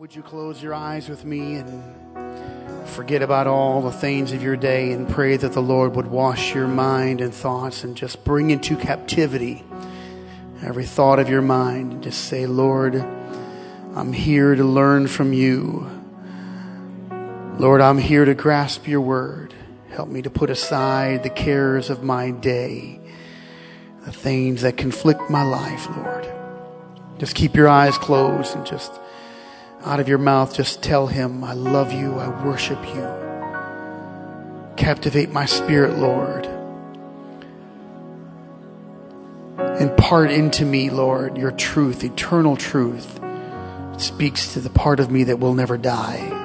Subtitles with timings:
[0.00, 4.56] would you close your eyes with me and forget about all the things of your
[4.56, 8.48] day and pray that the Lord would wash your mind and thoughts and just bring
[8.48, 9.62] into captivity
[10.62, 15.86] every thought of your mind and just say, Lord, I'm here to learn from you.
[17.58, 19.52] Lord, I'm here to grasp your word.
[19.90, 22.98] Help me to put aside the cares of my day,
[24.06, 26.26] the things that conflict my life, Lord.
[27.18, 28.98] Just keep your eyes closed and just
[29.84, 33.08] out of your mouth, just tell him, I love you, I worship you.
[34.76, 36.46] Captivate my spirit, Lord.
[39.80, 43.18] Impart into me, Lord, your truth, eternal truth.
[43.98, 46.36] Speaks to the part of me that will never die.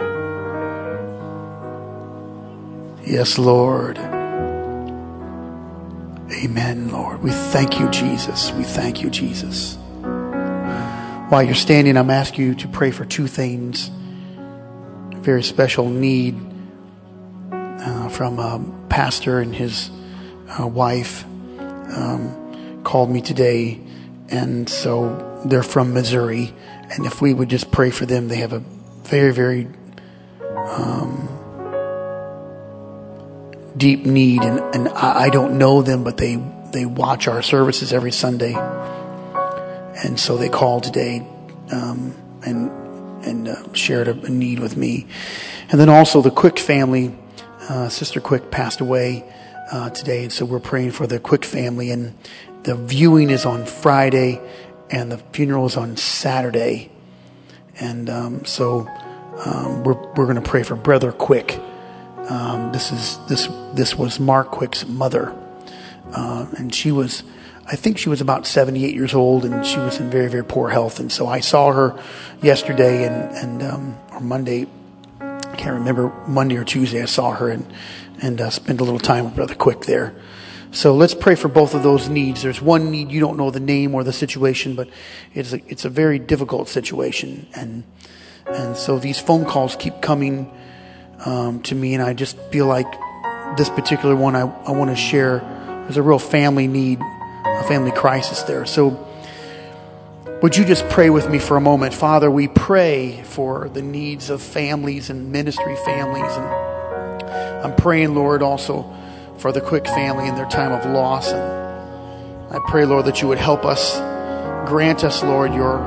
[3.06, 3.98] Yes, Lord.
[6.32, 7.22] Amen, Lord.
[7.22, 8.52] We thank you, Jesus.
[8.54, 9.78] We thank you, Jesus.
[11.30, 13.90] While you're standing, I'm asking you to pray for two things.
[15.12, 16.40] A very special need
[17.52, 19.90] uh, from a pastor and his
[20.48, 23.82] uh, wife um, called me today,
[24.30, 26.54] and so they're from Missouri.
[26.92, 29.68] And if we would just pray for them, they have a very, very
[30.54, 31.28] um,
[33.76, 36.36] deep need, and, and I, I don't know them, but they
[36.72, 38.54] they watch our services every Sunday
[40.06, 41.26] and so they called today
[41.72, 42.14] um,
[42.46, 42.70] and
[43.26, 45.08] and uh, shared a, a, need with me.
[45.70, 47.18] And then also the Quick family,
[47.70, 49.26] uh, Sister Quick passed away
[49.72, 51.90] uh, today, and so we're praying for the Quick family.
[51.90, 52.16] And
[52.62, 54.40] the viewing is on Friday,
[54.92, 56.92] and the funeral is on Saturday.
[57.80, 58.88] And um, so
[59.44, 61.60] um, we're we're going to pray for Brother Quick.
[62.30, 65.36] Um, this is this this was Mark Quick's mother,
[66.14, 67.24] uh, and she was
[67.68, 70.70] I think she was about 78 years old and she was in very, very poor
[70.70, 71.00] health.
[71.00, 72.00] And so I saw her
[72.42, 74.68] yesterday and, and, um, or Monday.
[75.20, 77.02] I can't remember Monday or Tuesday.
[77.02, 77.66] I saw her and,
[78.22, 80.14] and, uh, spent a little time with Brother Quick there.
[80.72, 82.44] So let's pray for both of those needs.
[82.44, 84.90] There's one need you don't know the name or the situation, but
[85.34, 87.48] it's a, it's a very difficult situation.
[87.56, 87.84] And,
[88.46, 90.52] and so these phone calls keep coming,
[91.26, 92.92] um, to me and I just feel like
[93.58, 95.40] this particular one I, I want to share.
[95.86, 97.00] There's a real family need
[97.46, 98.66] a family crisis there.
[98.66, 99.08] So,
[100.42, 101.94] would you just pray with me for a moment?
[101.94, 106.32] Father, we pray for the needs of families and ministry families.
[106.36, 106.46] And
[107.66, 108.94] I'm praying, Lord, also
[109.38, 111.32] for the quick family in their time of loss.
[111.32, 113.96] And I pray, Lord, that you would help us,
[114.68, 115.80] grant us, Lord, your,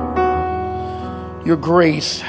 [1.45, 2.21] your grace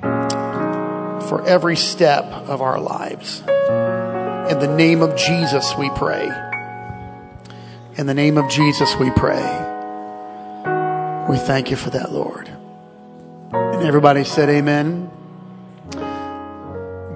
[0.00, 3.40] for every step of our lives.
[3.40, 6.51] In the name of Jesus, we pray.
[7.94, 9.42] In the name of Jesus, we pray.
[11.28, 12.48] We thank you for that, Lord.
[13.52, 15.10] And everybody said, Amen.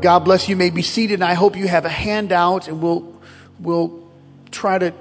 [0.03, 0.53] God bless you.
[0.53, 1.23] you may be seated.
[1.23, 3.11] I hope you have a handout, and we'll
[3.59, 4.07] we'll
[4.51, 4.93] try to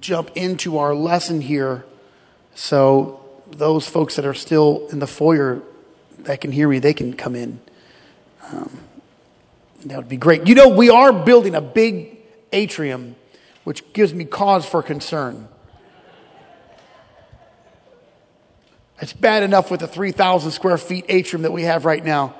[0.00, 1.84] jump into our lesson here.
[2.54, 3.20] So
[3.50, 5.62] those folks that are still in the foyer
[6.20, 7.58] that can hear me, they can come in.
[8.52, 8.78] Um,
[9.86, 10.46] that would be great.
[10.46, 12.18] You know, we are building a big
[12.52, 13.16] atrium
[13.68, 15.46] which gives me cause for concern.
[18.98, 22.34] It's bad enough with the 3,000 square feet atrium that we have right now.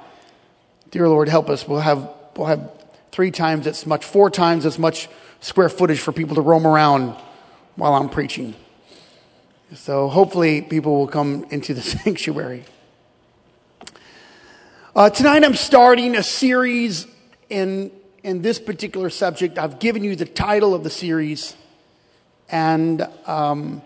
[0.91, 1.69] Dear Lord, help us.
[1.69, 2.73] We'll have, we'll have
[3.13, 7.15] three times as much, four times as much square footage for people to roam around
[7.77, 8.55] while I'm preaching.
[9.75, 12.65] So hopefully people will come into the sanctuary.
[14.97, 17.07] Uh, tonight I'm starting a series
[17.51, 17.91] in
[18.29, 19.59] in this particular subject.
[19.59, 21.57] I've given you the title of the series,
[22.51, 23.81] and um,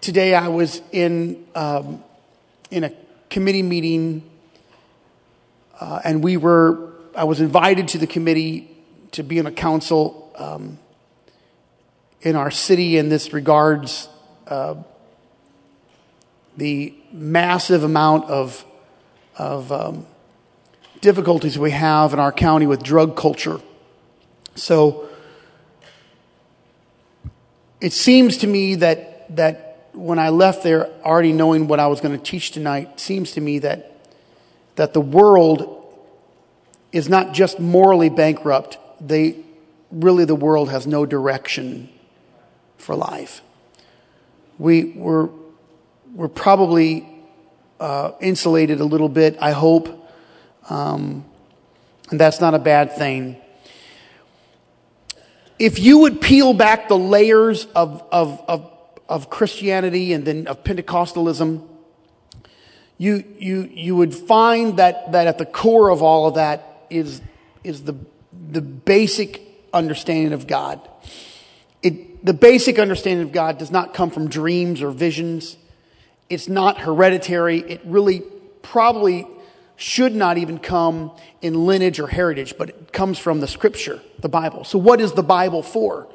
[0.00, 2.02] today I was in um,
[2.70, 2.92] in a
[3.28, 4.22] committee meeting,
[5.78, 6.94] uh, and we were.
[7.14, 8.74] I was invited to the committee
[9.12, 10.78] to be in a council um,
[12.22, 14.08] in our city in this regards.
[14.46, 14.76] Uh,
[16.56, 18.64] the massive amount of
[19.36, 20.06] of um,
[21.00, 23.60] difficulties we have in our county with drug culture.
[24.54, 25.08] So
[27.80, 32.00] it seems to me that, that when I left there, already knowing what I was
[32.00, 34.06] going to teach tonight, seems to me that,
[34.76, 35.74] that the world
[36.92, 39.36] is not just morally bankrupt, they,
[39.90, 41.88] really the world has no direction
[42.76, 43.42] for life.
[44.58, 45.28] We, we're,
[46.14, 47.08] we're probably
[47.78, 49.97] uh, insulated a little bit, I hope,
[50.68, 51.24] um,
[52.10, 53.36] and that's not a bad thing.
[55.58, 58.70] If you would peel back the layers of, of, of,
[59.08, 61.66] of Christianity and then of Pentecostalism,
[62.96, 67.20] you, you, you would find that, that at the core of all of that is,
[67.64, 67.94] is the,
[68.50, 69.42] the basic
[69.72, 70.80] understanding of God.
[71.82, 75.56] It, the basic understanding of God does not come from dreams or visions.
[76.28, 77.60] It's not hereditary.
[77.60, 78.22] It really
[78.62, 79.26] probably
[79.78, 84.28] should not even come in lineage or heritage, but it comes from the scripture, the
[84.28, 84.64] Bible.
[84.64, 86.08] So what is the Bible for?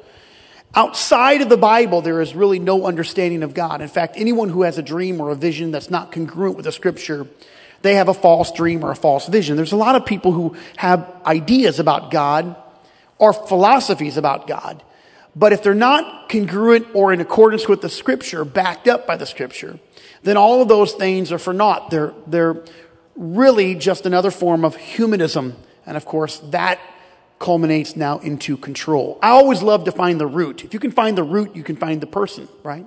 [0.74, 3.80] Outside of the Bible, there is really no understanding of God.
[3.80, 6.72] In fact, anyone who has a dream or a vision that's not congruent with the
[6.72, 7.26] scripture,
[7.80, 9.56] they have a false dream or a false vision.
[9.56, 12.56] There's a lot of people who have ideas about God
[13.18, 14.82] or philosophies about God.
[15.34, 19.26] But if they're not congruent or in accordance with the scripture, backed up by the
[19.26, 19.78] scripture,
[20.22, 21.90] then all of those things are for naught.
[21.90, 22.62] They're, they're
[23.16, 25.56] really just another form of humanism.
[25.86, 26.80] And of course, that
[27.38, 29.18] culminates now into control.
[29.22, 30.64] I always love to find the root.
[30.64, 32.86] If you can find the root, you can find the person, right?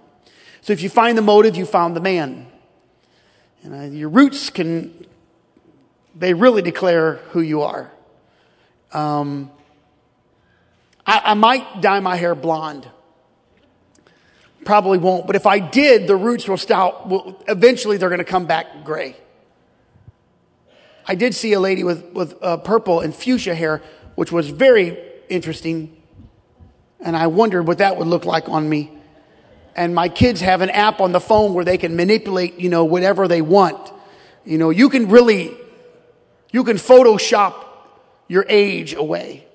[0.61, 2.47] So if you find the motive, you found the man.
[3.63, 5.05] And uh, your roots can,
[6.15, 7.91] they really declare who you are.
[8.93, 9.51] Um,
[11.05, 12.89] I, I might dye my hair blonde.
[14.65, 18.25] Probably won't, but if I did, the roots will start, will, eventually they're going to
[18.25, 19.15] come back gray.
[21.07, 23.81] I did see a lady with, with uh, purple and fuchsia hair,
[24.15, 24.97] which was very
[25.29, 25.95] interesting.
[26.99, 28.91] And I wondered what that would look like on me.
[29.75, 32.83] And my kids have an app on the phone where they can manipulate, you know,
[32.83, 33.93] whatever they want.
[34.43, 35.55] You know, you can really,
[36.51, 37.65] you can Photoshop
[38.27, 39.47] your age away.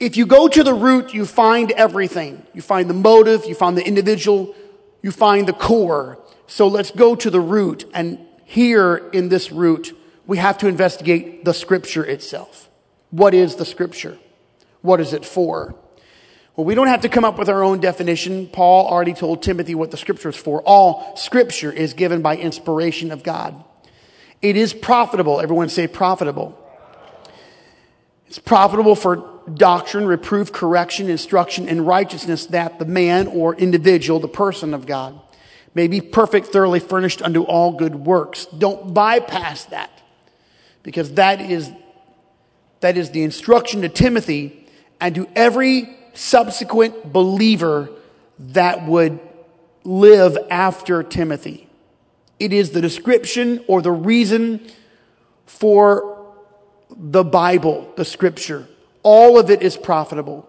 [0.00, 2.44] If you go to the root, you find everything.
[2.54, 4.54] You find the motive, you find the individual,
[5.02, 6.18] you find the core.
[6.46, 7.84] So let's go to the root.
[7.94, 9.96] And here in this root,
[10.26, 12.68] we have to investigate the scripture itself.
[13.10, 14.18] What is the scripture?
[14.82, 15.74] What is it for?
[16.56, 18.46] Well, we don't have to come up with our own definition.
[18.48, 20.62] Paul already told Timothy what the scripture is for.
[20.62, 23.62] All scripture is given by inspiration of God.
[24.42, 25.40] It is profitable.
[25.40, 26.58] Everyone say profitable.
[28.26, 34.26] It's profitable for doctrine, reproof, correction, instruction, and righteousness that the man or individual, the
[34.26, 35.20] person of God,
[35.74, 38.46] may be perfect, thoroughly furnished unto all good works.
[38.46, 39.95] Don't bypass that
[40.86, 41.72] because that is,
[42.78, 44.68] that is the instruction to Timothy
[45.00, 47.90] and to every subsequent believer
[48.38, 49.18] that would
[49.82, 51.68] live after Timothy.
[52.38, 54.64] It is the description or the reason
[55.44, 56.32] for
[56.96, 58.68] the Bible, the scripture.
[59.02, 60.48] All of it is profitable.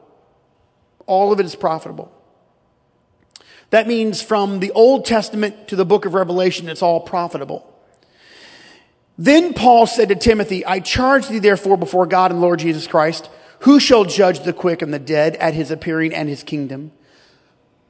[1.08, 2.12] All of it is profitable.
[3.72, 7.74] That means from the Old Testament to the book of Revelation, it's all profitable.
[9.18, 13.30] Then Paul said to Timothy, I charge thee therefore before God and Lord Jesus Christ,
[13.60, 16.92] who shall judge the quick and the dead at his appearing and his kingdom?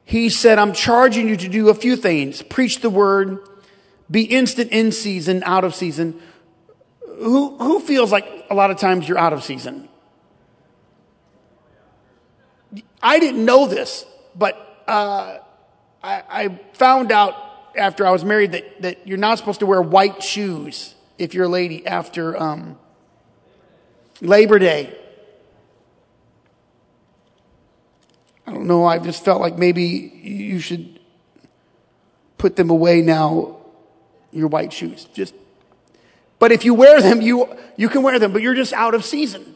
[0.06, 2.42] He said, I'm charging you to do a few things.
[2.42, 3.40] Preach the word,
[4.10, 6.22] be instant in season, out of season.
[7.06, 9.90] Who, who feels like a lot of times you're out of season?
[13.02, 14.56] I didn't know this, but
[14.88, 15.40] uh,
[16.02, 17.36] I, I found out
[17.76, 21.46] after I was married that, that you're not supposed to wear white shoes if you're
[21.46, 22.78] a lady after um,
[24.22, 24.96] Labor Day.
[28.46, 28.86] I don't know.
[28.86, 31.00] I just felt like maybe you should
[32.38, 33.58] put them away now.
[34.32, 35.34] Your white shoes, just.
[36.40, 39.04] But if you wear them, you you can wear them, but you're just out of
[39.04, 39.56] season.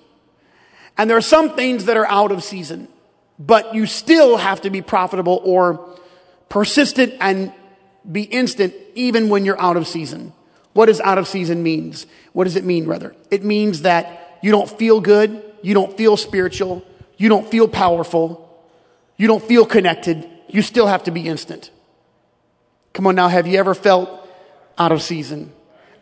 [0.97, 2.87] And there are some things that are out of season,
[3.39, 5.97] but you still have to be profitable or
[6.49, 7.53] persistent and
[8.09, 10.33] be instant even when you're out of season.
[10.73, 12.07] What does out of season means?
[12.33, 13.15] What does it mean, rather?
[13.29, 16.85] It means that you don't feel good, you don't feel spiritual,
[17.17, 18.47] you don't feel powerful,
[19.17, 21.71] you don't feel connected, you still have to be instant.
[22.93, 24.27] Come on now, have you ever felt
[24.77, 25.51] out of season?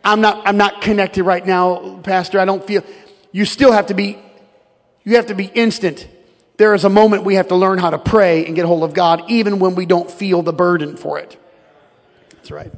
[0.02, 2.40] I'm not, I'm not connected right now, Pastor.
[2.40, 2.82] I don't feel,
[3.32, 4.18] you still have to be,
[5.04, 6.08] you have to be instant.
[6.56, 8.94] There is a moment we have to learn how to pray and get hold of
[8.94, 11.36] God even when we don't feel the burden for it.
[12.30, 12.72] That's right.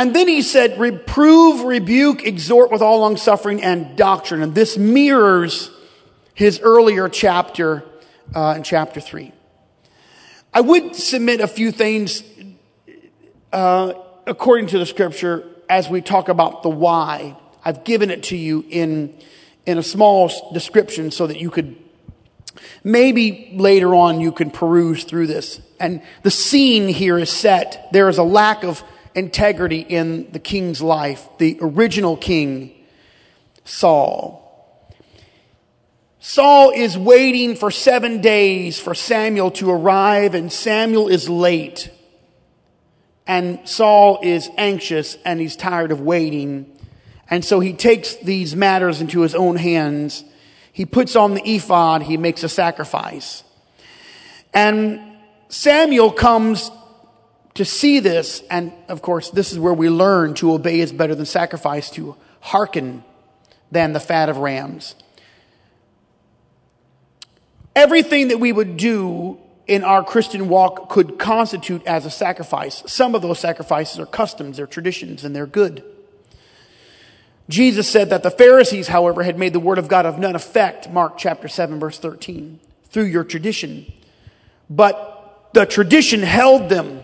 [0.00, 4.40] And then he said, reprove, rebuke, exhort with all long suffering and doctrine.
[4.40, 5.70] And this mirrors
[6.32, 7.84] his earlier chapter
[8.34, 9.30] uh, in chapter 3.
[10.54, 12.24] I would submit a few things
[13.52, 13.92] uh,
[14.26, 17.36] according to the scripture as we talk about the why.
[17.62, 19.14] I've given it to you in,
[19.66, 21.76] in a small description so that you could
[22.82, 25.60] maybe later on you can peruse through this.
[25.78, 27.90] And the scene here is set.
[27.92, 28.82] There is a lack of
[29.14, 32.72] integrity in the king's life, the original king,
[33.64, 34.40] Saul.
[36.20, 41.90] Saul is waiting for seven days for Samuel to arrive, and Samuel is late.
[43.26, 46.76] And Saul is anxious and he's tired of waiting.
[47.30, 50.24] And so he takes these matters into his own hands.
[50.72, 53.44] He puts on the ephod, he makes a sacrifice.
[54.52, 55.00] And
[55.48, 56.70] Samuel comes
[57.60, 61.14] to see this, and of course, this is where we learn to obey is better
[61.14, 63.04] than sacrifice, to hearken
[63.70, 64.94] than the fat of rams.
[67.76, 72.82] Everything that we would do in our Christian walk could constitute as a sacrifice.
[72.86, 75.84] Some of those sacrifices are customs, they're traditions, and they're good.
[77.50, 80.88] Jesus said that the Pharisees, however, had made the word of God of none effect,
[80.88, 83.92] Mark chapter 7, verse 13, through your tradition.
[84.70, 87.02] But the tradition held them,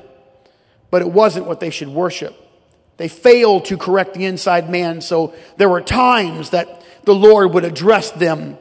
[0.96, 2.34] but it wasn't what they should worship.
[2.96, 7.66] They failed to correct the inside man, so there were times that the Lord would
[7.66, 8.56] address them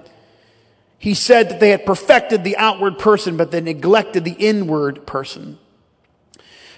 [1.06, 5.60] he said that they had perfected the outward person, but they neglected the inward person.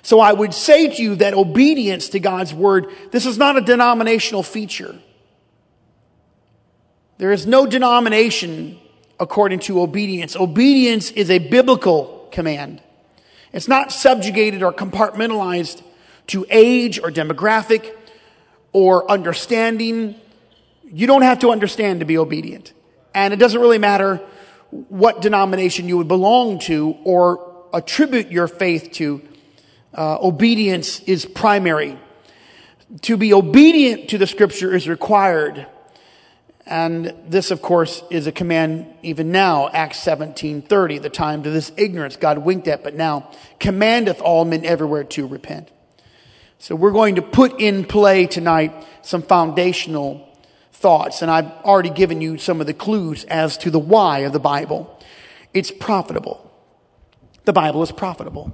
[0.02, 3.62] So I would say to you that obedience to God's word, this is not a
[3.62, 4.96] denominational feature.
[7.18, 8.80] There is no denomination
[9.20, 10.36] according to obedience.
[10.36, 12.82] Obedience is a biblical command.
[13.58, 15.82] It's not subjugated or compartmentalized
[16.28, 17.92] to age or demographic
[18.72, 20.14] or understanding.
[20.84, 22.74] You don't have to understand to be obedient.
[23.16, 24.22] And it doesn't really matter
[24.70, 29.24] what denomination you would belong to or attribute your faith to.
[29.92, 31.98] Uh, obedience is primary.
[33.02, 35.66] To be obedient to the scripture is required.
[36.68, 41.50] And this, of course, is a command even now, Acts 17 30, the time to
[41.50, 45.70] this ignorance God winked at, but now commandeth all men everywhere to repent.
[46.60, 50.28] So we're going to put in play tonight some foundational
[50.74, 54.34] thoughts, and I've already given you some of the clues as to the why of
[54.34, 55.00] the Bible.
[55.54, 56.52] It's profitable.
[57.46, 58.52] The Bible is profitable.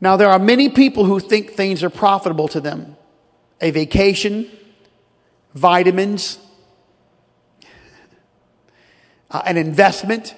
[0.00, 2.96] Now, there are many people who think things are profitable to them
[3.60, 4.50] a vacation,
[5.54, 6.38] vitamins,
[9.30, 10.34] uh, an investment,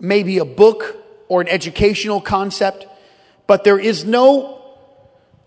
[0.00, 0.96] maybe a book
[1.28, 2.86] or an educational concept,
[3.46, 4.62] but there is no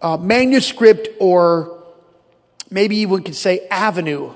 [0.02, 1.84] uh, manuscript or
[2.70, 4.34] maybe we could say avenue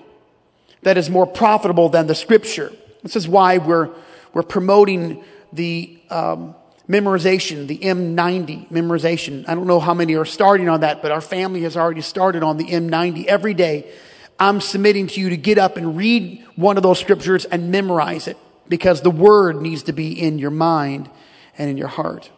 [0.81, 2.71] that is more profitable than the scripture.
[3.01, 3.89] This is why we're,
[4.33, 6.55] we're promoting the um,
[6.87, 9.47] memorization, the M90 memorization.
[9.47, 12.43] I don't know how many are starting on that, but our family has already started
[12.43, 13.91] on the M90 every day.
[14.39, 18.27] I'm submitting to you to get up and read one of those scriptures and memorize
[18.27, 18.37] it
[18.67, 21.09] because the word needs to be in your mind
[21.57, 22.29] and in your heart.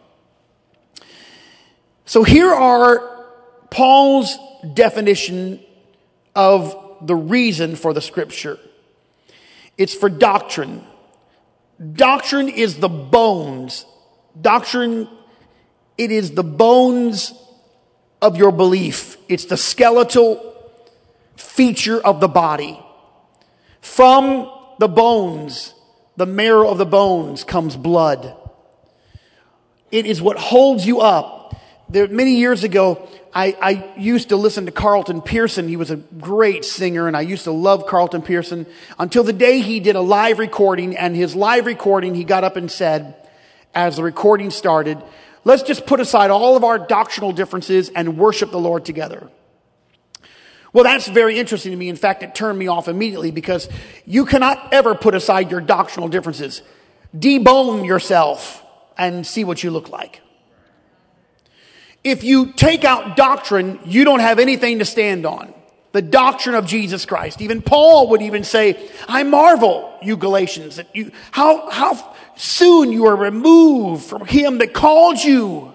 [2.04, 3.26] So here are
[3.70, 4.36] Paul's
[4.74, 5.60] definition
[6.34, 8.58] of the reason for the scripture.
[9.76, 10.84] It's for doctrine.
[11.92, 13.84] Doctrine is the bones.
[14.40, 15.08] Doctrine,
[15.96, 17.32] it is the bones
[18.22, 19.16] of your belief.
[19.28, 20.54] It's the skeletal
[21.36, 22.80] feature of the body.
[23.80, 25.74] From the bones,
[26.16, 28.36] the marrow of the bones comes blood.
[29.90, 31.56] It is what holds you up.
[31.88, 35.68] There, many years ago, I, I, used to listen to Carlton Pearson.
[35.68, 38.66] He was a great singer, and I used to love Carlton Pearson
[38.98, 40.96] until the day he did a live recording.
[40.96, 43.14] And his live recording, he got up and said,
[43.74, 45.02] as the recording started,
[45.44, 49.30] let's just put aside all of our doctrinal differences and worship the Lord together.
[50.72, 51.88] Well, that's very interesting to me.
[51.88, 53.68] In fact, it turned me off immediately because
[54.04, 56.62] you cannot ever put aside your doctrinal differences.
[57.16, 58.62] Debone yourself
[58.96, 60.20] and see what you look like.
[62.04, 65.54] If you take out doctrine, you don't have anything to stand on.
[65.92, 67.40] The doctrine of Jesus Christ.
[67.40, 73.06] Even Paul would even say, I marvel, you Galatians, that you, how, how soon you
[73.06, 75.74] are removed from him that called you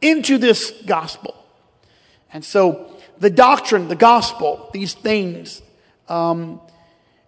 [0.00, 1.34] into this gospel.
[2.32, 5.62] And so the doctrine, the gospel, these things,
[6.08, 6.60] um,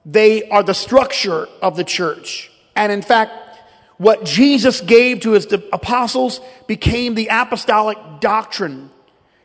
[0.04, 2.50] they are the structure of the church.
[2.74, 3.32] And in fact,
[3.96, 8.90] what Jesus gave to his apostles became the apostolic doctrine.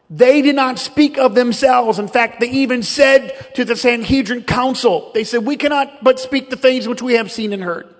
[0.10, 2.00] They did not speak of themselves.
[2.00, 6.50] In fact, they even said to the Sanhedrin council, they said, we cannot but speak
[6.50, 7.93] the things which we have seen and heard.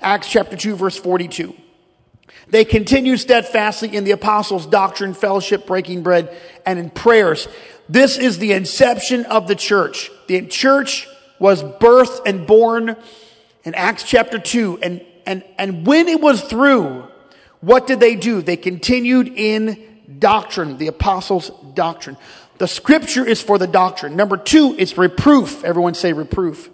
[0.00, 1.54] Acts chapter 2 verse 42.
[2.48, 7.48] They continued steadfastly in the apostles' doctrine, fellowship, breaking bread, and in prayers.
[7.88, 10.10] This is the inception of the church.
[10.28, 12.96] The church was birthed and born
[13.64, 17.04] in Acts chapter 2 and and, and when it was through,
[17.60, 18.40] what did they do?
[18.40, 22.16] They continued in doctrine, the apostles' doctrine.
[22.58, 24.16] The scripture is for the doctrine.
[24.16, 25.64] Number two, it's reproof.
[25.64, 26.70] Everyone say reproof.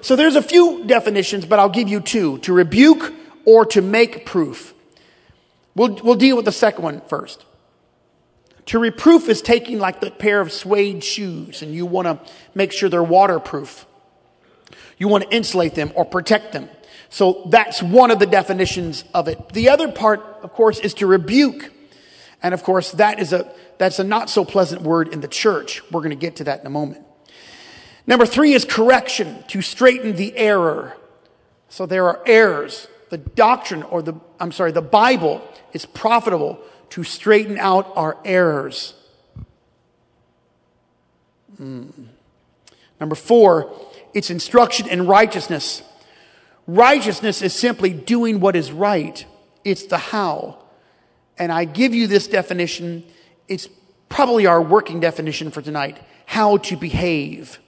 [0.00, 2.38] So there's a few definitions, but I'll give you two.
[2.38, 3.12] To rebuke
[3.44, 4.74] or to make proof.
[5.74, 7.44] We'll, we'll deal with the second one first.
[8.66, 12.72] To reproof is taking like the pair of suede shoes and you want to make
[12.72, 13.86] sure they're waterproof.
[14.98, 16.68] You want to insulate them or protect them.
[17.08, 19.50] So that's one of the definitions of it.
[19.50, 21.72] The other part, of course, is to rebuke.
[22.42, 25.80] And of course, that is a, that's a not so pleasant word in the church.
[25.90, 27.04] We're going to get to that in a moment.
[28.08, 30.96] Number three is correction, to straighten the error.
[31.68, 32.88] So there are errors.
[33.10, 36.58] The doctrine or the, I'm sorry, the Bible is profitable
[36.90, 38.94] to straighten out our errors.
[41.60, 42.06] Mm.
[42.98, 43.78] Number four,
[44.14, 45.82] it's instruction in righteousness.
[46.66, 49.22] Righteousness is simply doing what is right.
[49.64, 50.64] It's the how.
[51.38, 53.04] And I give you this definition.
[53.48, 53.68] It's
[54.08, 55.98] probably our working definition for tonight.
[56.24, 57.58] How to behave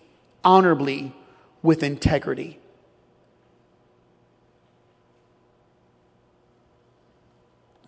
[0.45, 1.15] honorably
[1.63, 2.59] with integrity.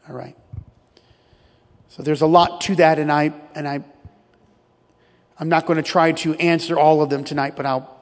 [0.09, 0.37] All right.
[1.89, 3.85] So there's a lot to that, and I and I
[5.39, 8.01] I'm not going to try to answer all of them tonight, but I'll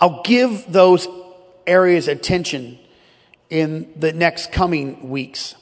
[0.00, 1.06] I'll give those
[1.66, 2.78] areas attention
[3.48, 5.54] in the next coming weeks.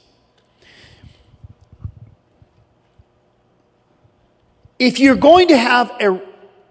[4.78, 6.22] If you're going to have a,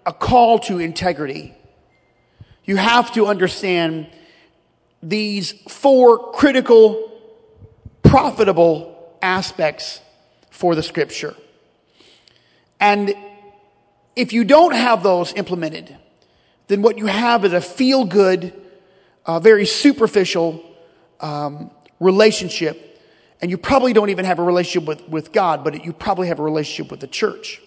[0.08, 1.54] a call to integrity,
[2.64, 4.06] you have to understand
[5.02, 7.12] these four critical,
[8.02, 10.00] profitable aspects
[10.50, 11.36] for the scripture.
[12.80, 13.14] And
[14.16, 15.94] if you don't have those implemented,
[16.68, 18.54] then what you have is a feel good,
[19.26, 20.64] uh, very superficial
[21.20, 22.98] um, relationship.
[23.42, 26.38] And you probably don't even have a relationship with, with God, but you probably have
[26.38, 27.60] a relationship with the church.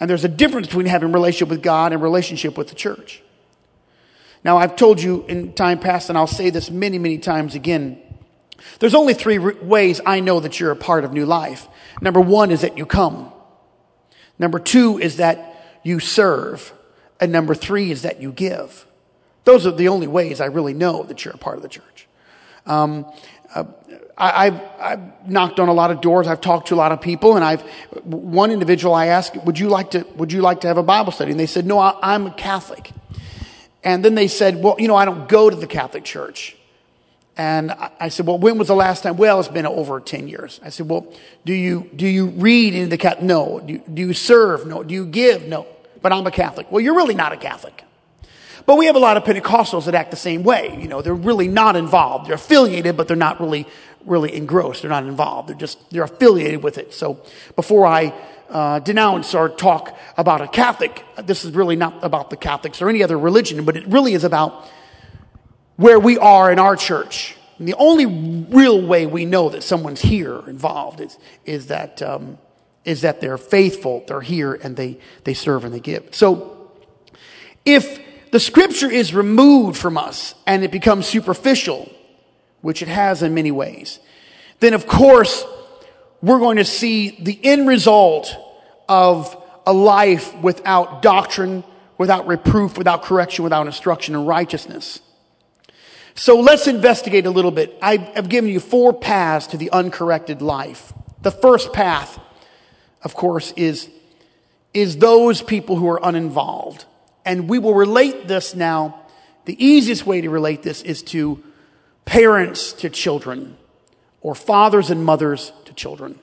[0.00, 3.22] And there's a difference between having relationship with God and relationship with the church.
[4.44, 8.00] Now, I've told you in time past, and I'll say this many, many times again.
[8.78, 11.68] There's only three ways I know that you're a part of new life.
[12.00, 13.32] Number one is that you come.
[14.38, 16.72] Number two is that you serve.
[17.20, 18.86] And number three is that you give.
[19.44, 22.06] Those are the only ways I really know that you're a part of the church.
[22.66, 23.06] Um,
[23.54, 23.64] uh,
[24.18, 26.26] I, have I've knocked on a lot of doors.
[26.26, 27.62] I've talked to a lot of people, and I've
[28.04, 31.12] one individual I asked, "Would you like to Would you like to have a Bible
[31.12, 32.90] study?" And they said, "No, I, I'm a Catholic."
[33.84, 36.56] And then they said, "Well, you know, I don't go to the Catholic Church."
[37.36, 40.60] And I said, "Well, when was the last time?" Well, it's been over ten years.
[40.64, 41.06] I said, "Well,
[41.44, 43.22] do you do you read in the Catholic?
[43.22, 43.60] No.
[43.60, 44.66] Do do you serve?
[44.66, 44.82] No.
[44.82, 45.46] Do you give?
[45.46, 45.66] No.
[46.02, 46.70] But I'm a Catholic.
[46.72, 47.84] Well, you're really not a Catholic."
[48.68, 50.76] But we have a lot of Pentecostals that act the same way.
[50.78, 52.26] You know, they're really not involved.
[52.26, 53.66] They're affiliated, but they're not really,
[54.04, 54.82] really engrossed.
[54.82, 55.48] They're not involved.
[55.48, 56.94] They're just, they're affiliated with it.
[56.94, 57.20] So
[57.56, 58.14] before I
[58.48, 62.88] uh, denounce or talk about a Catholic, this is really not about the Catholics or
[62.88, 64.66] any other religion, but it really is about
[65.76, 67.36] where we are in our church.
[67.58, 72.38] And the only real way we know that someone's here involved is, is that, um,
[72.84, 76.14] is that they're faithful, they're here, and they, they serve and they give.
[76.14, 76.54] So,
[77.64, 81.90] if the scripture is removed from us and it becomes superficial,
[82.60, 84.00] which it has in many ways,
[84.60, 85.44] then of course
[86.20, 88.36] we're going to see the end result
[88.88, 91.62] of a life without doctrine,
[91.96, 95.00] without reproof, without correction, without instruction and righteousness.
[96.14, 97.78] So let's investigate a little bit.
[97.80, 100.92] I've given you four paths to the uncorrected life.
[101.22, 102.18] The first path,
[103.02, 103.88] of course, is,
[104.74, 106.86] is those people who are uninvolved.
[107.24, 109.02] And we will relate this now.
[109.44, 111.44] The easiest way to relate this is to
[112.08, 113.54] parents to children
[114.22, 116.18] or fathers and mothers to children.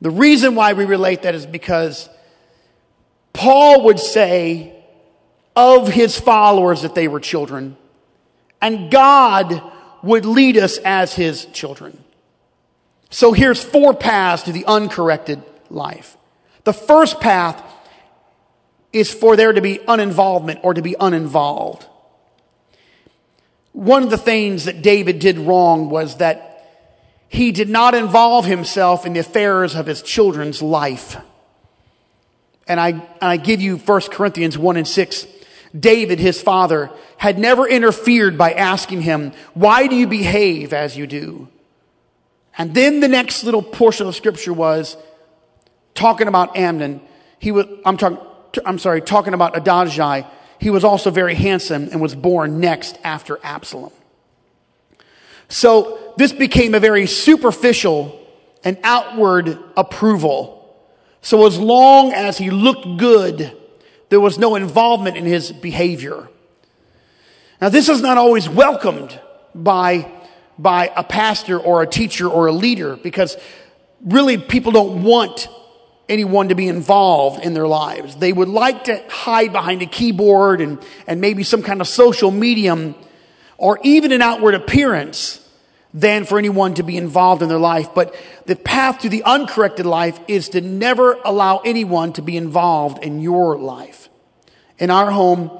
[0.00, 2.08] The reason why we relate that is because
[3.34, 4.74] Paul would say
[5.54, 7.76] of his followers that they were children,
[8.62, 9.62] and God
[10.02, 12.02] would lead us as his children.
[13.10, 16.16] So here's four paths to the uncorrected life.
[16.64, 17.62] The first path
[18.94, 21.86] is for there to be uninvolvement or to be uninvolved.
[23.76, 26.64] One of the things that David did wrong was that
[27.28, 31.18] he did not involve himself in the affairs of his children's life.
[32.66, 35.26] And I, and I give you 1 Corinthians 1 and 6.
[35.78, 41.06] David, his father, had never interfered by asking him, why do you behave as you
[41.06, 41.46] do?
[42.56, 44.96] And then the next little portion of scripture was
[45.94, 47.02] talking about Amnon.
[47.38, 48.16] He was, I'm talking,
[48.64, 53.38] I'm sorry, talking about Adonijah, he was also very handsome and was born next after
[53.42, 53.92] Absalom.
[55.48, 58.20] So this became a very superficial
[58.64, 60.76] and outward approval.
[61.22, 63.56] So as long as he looked good,
[64.08, 66.28] there was no involvement in his behavior.
[67.60, 69.18] Now this is not always welcomed
[69.54, 70.12] by
[70.58, 73.36] by a pastor or a teacher or a leader because
[74.04, 75.48] really people don't want
[76.08, 78.16] anyone to be involved in their lives.
[78.16, 82.30] They would like to hide behind a keyboard and, and maybe some kind of social
[82.30, 82.94] medium
[83.58, 85.42] or even an outward appearance
[85.92, 87.94] than for anyone to be involved in their life.
[87.94, 88.14] But
[88.44, 93.20] the path to the uncorrected life is to never allow anyone to be involved in
[93.20, 94.08] your life.
[94.78, 95.50] In our home,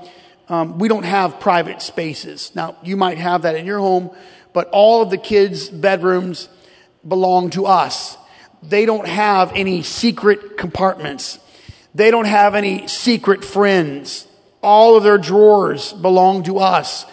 [0.48, 2.52] um, we don't have private spaces.
[2.54, 4.10] Now, you might have that in your home,
[4.52, 6.48] but all of the kids' bedrooms
[7.06, 8.16] belong to us.
[8.62, 11.38] They don't have any secret compartments.
[11.94, 14.26] They don't have any secret friends.
[14.62, 17.06] All of their drawers belong to us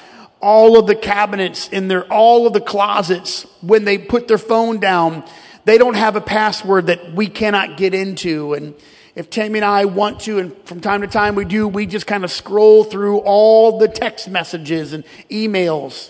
[0.44, 4.78] all of the cabinets in their, all of the closets when they put their phone
[4.78, 5.24] down.
[5.64, 8.54] They don't have a password that we cannot get into.
[8.54, 8.76] And
[9.16, 12.06] if Tammy and I want to, and from time to time we do, we just
[12.06, 16.10] kind of scroll through all the text messages and emails.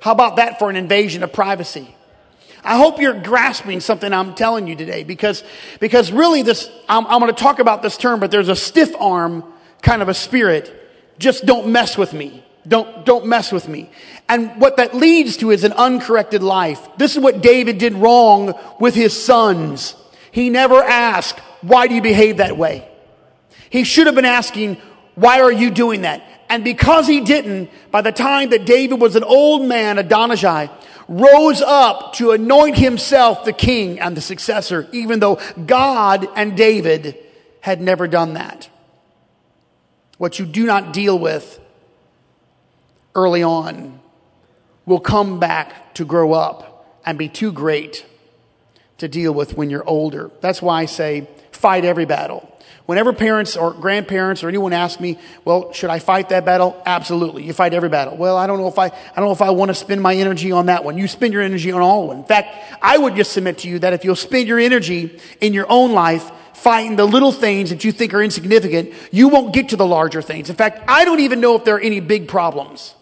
[0.00, 1.94] How about that for an invasion of privacy?
[2.62, 5.42] I hope you're grasping something I'm telling you today because,
[5.80, 8.94] because really this, I'm, I'm going to talk about this term, but there's a stiff
[8.98, 9.44] arm
[9.82, 10.76] kind of a spirit
[11.18, 12.44] just don't mess with me.
[12.66, 13.90] Don't, don't mess with me.
[14.28, 16.86] And what that leads to is an uncorrected life.
[16.98, 19.94] This is what David did wrong with his sons.
[20.30, 22.86] He never asked, why do you behave that way?
[23.70, 24.76] He should have been asking,
[25.14, 26.22] why are you doing that?
[26.50, 30.70] And because he didn't, by the time that David was an old man, Adonijah
[31.10, 37.18] rose up to anoint himself the king and the successor, even though God and David
[37.60, 38.70] had never done that
[40.20, 41.58] what you do not deal with
[43.14, 43.98] early on
[44.84, 48.04] will come back to grow up and be too great
[48.98, 50.30] to deal with when you're older.
[50.42, 52.54] That's why I say fight every battle.
[52.90, 56.76] Whenever parents or grandparents or anyone asks me, well, should I fight that battle?
[56.84, 57.44] Absolutely.
[57.44, 58.16] You fight every battle.
[58.16, 60.16] Well, I don't know if I, I don't know if I want to spend my
[60.16, 60.98] energy on that one.
[60.98, 62.18] You spend your energy on all of them.
[62.18, 65.54] In fact, I would just submit to you that if you'll spend your energy in
[65.54, 69.68] your own life fighting the little things that you think are insignificant, you won't get
[69.68, 70.50] to the larger things.
[70.50, 72.96] In fact, I don't even know if there are any big problems.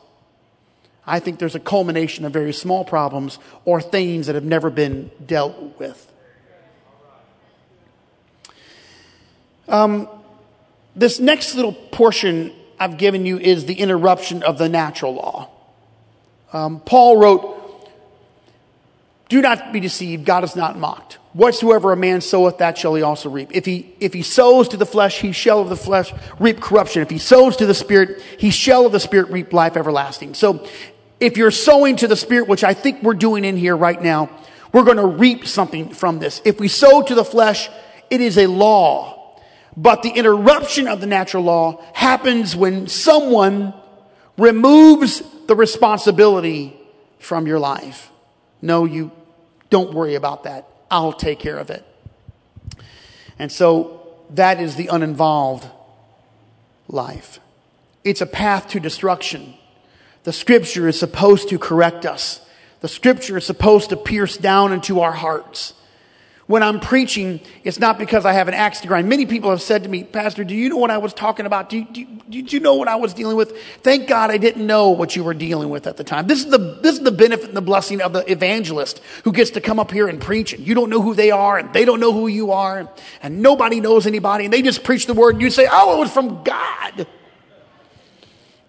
[1.06, 5.10] I think there's a culmination of very small problems or things that have never been
[5.24, 6.07] dealt with.
[9.68, 10.08] Um,
[10.96, 15.50] this next little portion I've given you is the interruption of the natural law.
[16.52, 17.90] Um, Paul wrote,
[19.28, 21.14] Do not be deceived, God is not mocked.
[21.34, 23.50] Whatsoever a man soweth, that shall he also reap.
[23.52, 27.02] If he, if he sows to the flesh, he shall of the flesh reap corruption.
[27.02, 30.34] If he sows to the spirit, he shall of the spirit reap life everlasting.
[30.34, 30.66] So
[31.20, 34.30] if you're sowing to the spirit, which I think we're doing in here right now,
[34.72, 36.40] we're going to reap something from this.
[36.44, 37.68] If we sow to the flesh,
[38.10, 39.17] it is a law.
[39.78, 43.72] But the interruption of the natural law happens when someone
[44.36, 46.76] removes the responsibility
[47.20, 48.10] from your life.
[48.60, 49.12] No, you
[49.70, 50.66] don't worry about that.
[50.90, 51.86] I'll take care of it.
[53.38, 55.68] And so that is the uninvolved
[56.88, 57.38] life.
[58.02, 59.54] It's a path to destruction.
[60.24, 62.44] The scripture is supposed to correct us.
[62.80, 65.74] The scripture is supposed to pierce down into our hearts
[66.48, 69.06] when I'm preaching, it's not because I have an axe to grind.
[69.06, 71.68] Many people have said to me, Pastor, do you know what I was talking about?
[71.68, 73.54] Do you, do you, know what I was dealing with?
[73.82, 76.26] Thank God I didn't know what you were dealing with at the time.
[76.26, 79.50] This is the, this is the benefit and the blessing of the evangelist who gets
[79.52, 80.54] to come up here and preach.
[80.54, 82.90] And you don't know who they are and they don't know who you are.
[83.22, 84.46] And nobody knows anybody.
[84.46, 87.06] And they just preach the word and you say, oh, it was from God.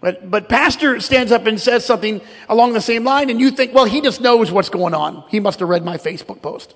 [0.02, 3.72] But, but pastor stands up and says something along the same line and you think,
[3.72, 5.24] well, he just knows what's going on.
[5.30, 6.74] He must have read my Facebook post.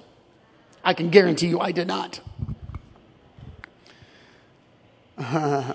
[0.84, 2.20] I can guarantee you I did not.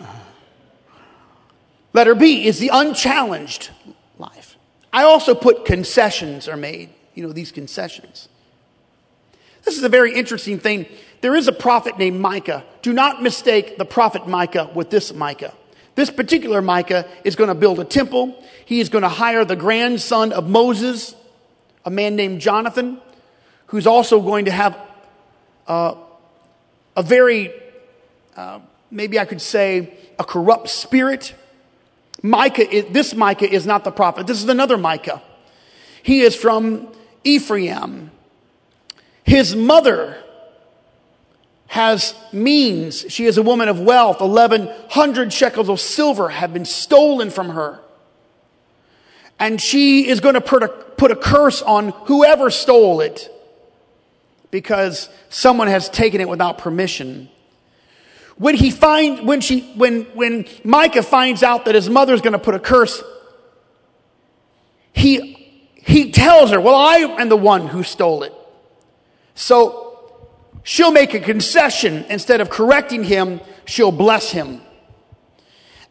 [1.93, 3.71] Letter B is the unchallenged
[4.17, 4.57] life.
[4.93, 8.29] I also put concessions are made, you know, these concessions.
[9.63, 10.85] This is a very interesting thing.
[11.21, 12.63] There is a prophet named Micah.
[12.81, 15.53] Do not mistake the prophet Micah with this Micah.
[15.95, 18.41] This particular Micah is going to build a temple.
[18.65, 21.13] He is going to hire the grandson of Moses,
[21.83, 23.01] a man named Jonathan,
[23.67, 24.77] who's also going to have
[25.69, 25.95] uh,
[26.97, 27.53] a very,
[28.36, 28.60] uh,
[28.91, 31.34] maybe I could say, a corrupt spirit.
[32.21, 34.27] Micah, this Micah is not the prophet.
[34.27, 35.21] This is another Micah.
[36.03, 36.88] He is from
[37.23, 38.12] Ephraim.
[39.23, 40.21] His mother
[41.67, 43.05] has means.
[43.10, 44.21] She is a woman of wealth.
[44.21, 47.79] 1100 shekels of silver have been stolen from her.
[49.38, 53.29] And she is going to put a, put a curse on whoever stole it
[54.51, 57.29] because someone has taken it without permission.
[58.38, 62.39] When he find, when she, when, when Micah finds out that his mother's going to
[62.39, 63.03] put a curse,
[64.93, 65.39] he
[65.89, 68.33] he tells her, Well, I am the one who stole it.
[69.33, 70.19] So
[70.62, 72.05] she'll make a concession.
[72.09, 74.62] Instead of correcting him, she'll bless him.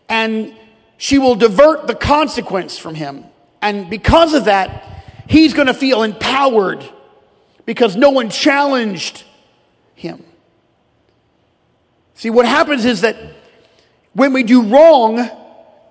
[0.08, 0.54] And
[0.98, 3.24] she will divert the consequence from him.
[3.60, 6.88] And because of that, he's going to feel empowered
[7.68, 9.24] because no one challenged
[9.94, 10.24] him.
[12.14, 13.14] See, what happens is that
[14.14, 15.18] when we do wrong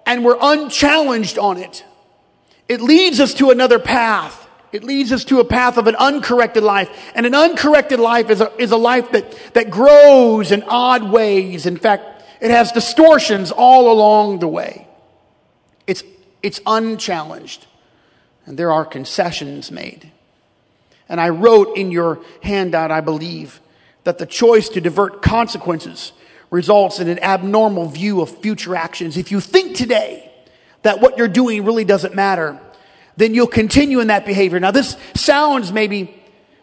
[0.03, 1.85] and we're unchallenged on it,
[2.67, 4.49] it leads us to another path.
[4.71, 6.89] It leads us to a path of an uncorrected life.
[7.13, 11.67] And an uncorrected life is a, is a life that, that grows in odd ways.
[11.67, 14.87] In fact, it has distortions all along the way.
[15.85, 16.01] It's,
[16.41, 17.67] it's unchallenged.
[18.47, 20.11] And there are concessions made.
[21.09, 23.61] And I wrote in your handout, I believe,
[24.03, 26.11] that the choice to divert consequences
[26.49, 29.17] results in an abnormal view of future actions.
[29.17, 30.31] If you think today
[30.83, 32.59] that what you're doing really doesn't matter,
[33.17, 34.59] then you'll continue in that behavior.
[34.59, 36.13] Now, this sounds maybe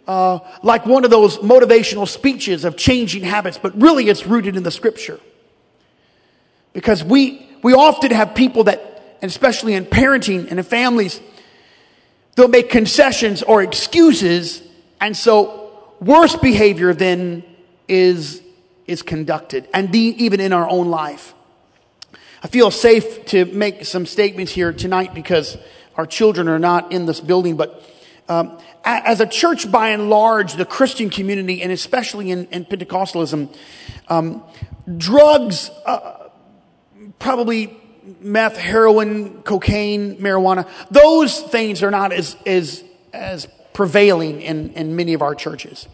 [0.06, 4.62] uh, like one of those motivational speeches of changing habits, but really it's rooted in
[4.62, 5.18] the scripture.
[6.72, 11.20] Because we, we often have people that, and especially in parenting and in families,
[12.34, 14.62] they'll make concessions or excuses,
[15.00, 17.44] and so worse behavior then
[17.88, 18.42] is,
[18.86, 21.34] is conducted, and the, even in our own life.
[22.42, 25.56] I feel safe to make some statements here tonight because
[25.96, 27.82] our children are not in this building, but
[28.28, 33.54] um, as a church by and large, the Christian community, and especially in, in Pentecostalism,
[34.08, 34.42] um,
[34.98, 36.28] drugs, uh,
[37.18, 37.76] probably
[38.20, 45.14] meth, heroin, cocaine, marijuana, those things are not as, as, as prevailing in, in many
[45.14, 45.88] of our churches.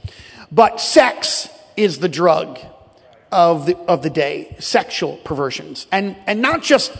[0.52, 2.58] But sex is the drug
[3.30, 5.86] of the, of the day, sexual perversions.
[5.92, 6.92] And, and not just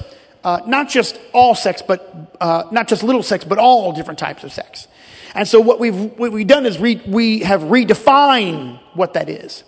[0.42, 4.42] uh, not just all sex, but uh, not just little sex, but all different types
[4.44, 4.88] of sex.
[5.34, 9.64] And so what we've what we've done is re, we have redefined what that is.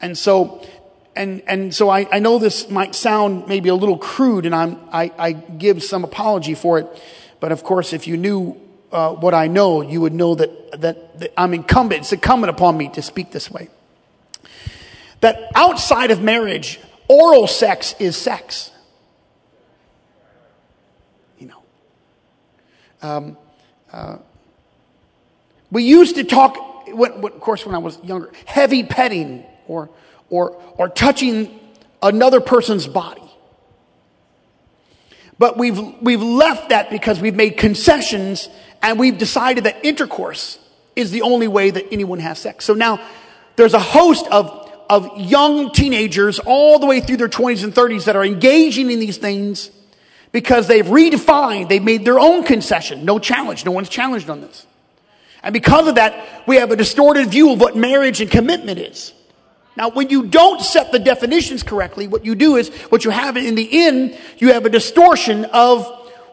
[0.00, 0.64] And so
[1.14, 4.78] and and so I, I know this might sound maybe a little crude, and I'm
[4.92, 6.86] I, I give some apology for it.
[7.40, 8.60] But of course, if you knew
[8.92, 12.02] uh, what I know, you would know that, that that I'm incumbent.
[12.02, 13.68] It's incumbent upon me to speak this way.
[15.20, 18.70] That outside of marriage, oral sex is sex.
[21.38, 21.62] You know.
[23.02, 23.36] Um,
[23.92, 24.16] uh,
[25.70, 29.88] we used to talk, when, when, of course, when I was younger, heavy petting or,
[30.32, 31.60] or, or touching
[32.02, 33.22] another person's body.
[35.38, 38.48] But we've, we've left that because we've made concessions
[38.80, 40.58] and we've decided that intercourse
[40.96, 42.64] is the only way that anyone has sex.
[42.64, 43.06] So now
[43.56, 48.06] there's a host of, of young teenagers all the way through their 20s and 30s
[48.06, 49.70] that are engaging in these things
[50.32, 53.04] because they've redefined, they've made their own concession.
[53.04, 53.66] No challenge.
[53.66, 54.66] No one's challenged on this.
[55.42, 59.12] And because of that, we have a distorted view of what marriage and commitment is.
[59.76, 63.36] Now, when you don't set the definitions correctly, what you do is, what you have
[63.36, 65.86] in the end, you have a distortion of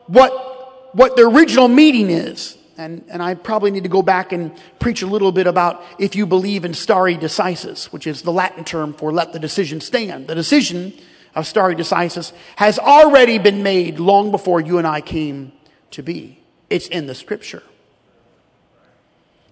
[0.08, 2.58] what, what the original meaning is.
[2.78, 6.16] And, and I probably need to go back and preach a little bit about if
[6.16, 10.28] you believe in stare decisis, which is the Latin term for let the decision stand.
[10.28, 10.94] The decision
[11.36, 15.52] of stare decisis has already been made long before you and I came
[15.92, 16.40] to be.
[16.70, 17.64] It's in the scripture.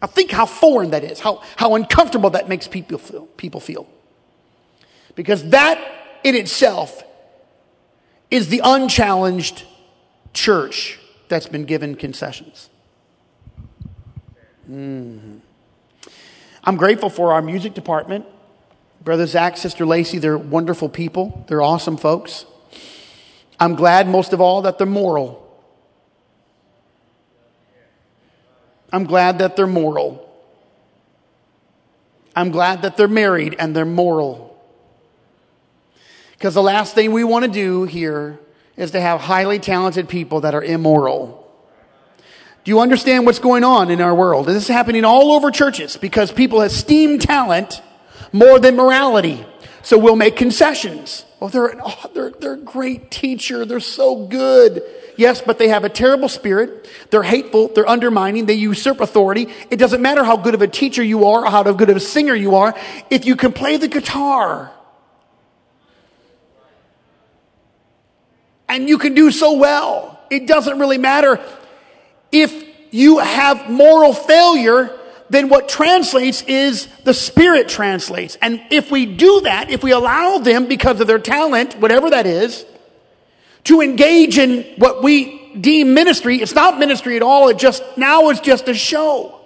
[0.02, 3.88] Now think how foreign that is, how, how uncomfortable that makes people feel, people feel.
[5.16, 5.84] Because that
[6.24, 7.04] in itself
[8.30, 9.64] is the unchallenged
[10.34, 12.70] church that's been given concessions.
[14.70, 15.38] Mm-hmm.
[16.64, 18.26] I'm grateful for our music department.
[19.02, 21.46] Brother Zach, Sister Lacey, they're wonderful people.
[21.48, 22.46] They're awesome folks.
[23.60, 25.47] I'm glad most of all that they're moral.
[28.92, 30.24] I'm glad that they're moral.
[32.36, 34.48] I'm glad that they're married and they're moral.
[36.34, 38.40] Because the last thing we want to do here
[38.76, 41.44] is to have highly talented people that are immoral.
[42.64, 44.46] Do you understand what's going on in our world?
[44.46, 47.82] This is happening all over churches because people esteem talent
[48.32, 49.46] more than morality.
[49.82, 51.26] So we'll make concessions.
[51.42, 53.66] Oh, they're, oh, they're, they're a great teacher.
[53.66, 54.84] They're so good.
[55.18, 56.88] Yes, but they have a terrible spirit.
[57.10, 57.70] They're hateful.
[57.70, 58.46] They're undermining.
[58.46, 59.50] They usurp authority.
[59.72, 62.00] It doesn't matter how good of a teacher you are or how good of a
[62.00, 62.76] singer you are.
[63.10, 64.72] If you can play the guitar
[68.70, 71.44] and you can do so well, it doesn't really matter
[72.32, 74.98] if you have moral failure
[75.30, 78.38] then what translates is the Spirit translates.
[78.42, 82.26] And if we do that, if we allow them, because of their talent, whatever that
[82.26, 82.66] is,
[83.68, 87.50] to engage in what we deem ministry, it's not ministry at all.
[87.50, 89.42] It just, now it's just a show.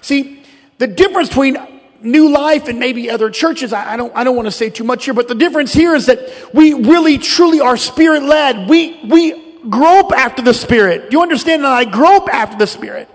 [0.00, 0.42] See,
[0.78, 1.56] the difference between
[2.02, 4.84] New Life and maybe other churches, I, I don't, I don't want to say too
[4.84, 8.68] much here, but the difference here is that we really truly are spirit led.
[8.68, 11.10] We, we grope after the Spirit.
[11.10, 13.08] Do you understand that I grope after the Spirit?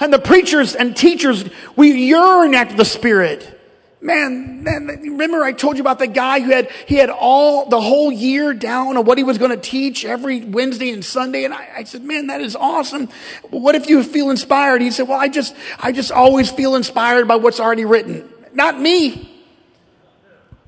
[0.00, 1.44] And the preachers and teachers,
[1.76, 3.57] we yearn after the Spirit.
[4.00, 7.80] Man, man, remember I told you about the guy who had, he had all, the
[7.80, 11.44] whole year down on what he was going to teach every Wednesday and Sunday.
[11.44, 13.08] And I, I said, man, that is awesome.
[13.50, 14.82] What if you feel inspired?
[14.82, 18.28] He said, well, I just, I just always feel inspired by what's already written.
[18.52, 19.34] Not me.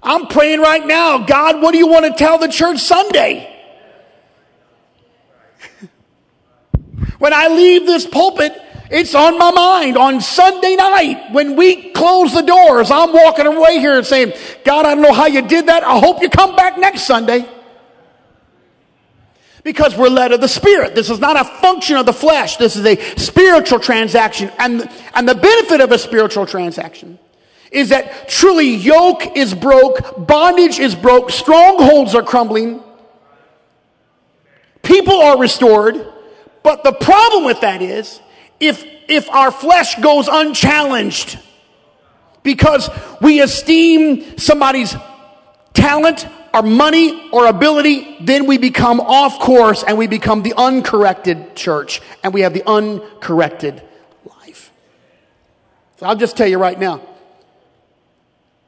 [0.02, 1.18] I'm praying right now.
[1.18, 3.46] God, what do you want to tell the church Sunday?
[7.18, 8.60] when I leave this pulpit,
[8.90, 12.90] it's on my mind on Sunday night when we close the doors.
[12.90, 14.32] I'm walking away here and saying,
[14.64, 15.84] God, I don't know how you did that.
[15.84, 17.48] I hope you come back next Sunday.
[19.62, 20.94] Because we're led of the Spirit.
[20.94, 22.56] This is not a function of the flesh.
[22.56, 24.50] This is a spiritual transaction.
[24.58, 27.18] And, and the benefit of a spiritual transaction
[27.70, 32.82] is that truly yoke is broke, bondage is broke, strongholds are crumbling,
[34.82, 36.04] people are restored.
[36.62, 38.20] But the problem with that is
[38.60, 41.38] if, if our flesh goes unchallenged
[42.42, 42.88] because
[43.20, 44.94] we esteem somebody's
[45.72, 51.56] talent or money or ability, then we become off course and we become the uncorrected
[51.56, 53.82] church and we have the uncorrected
[54.24, 54.72] life.
[55.96, 57.00] So I'll just tell you right now.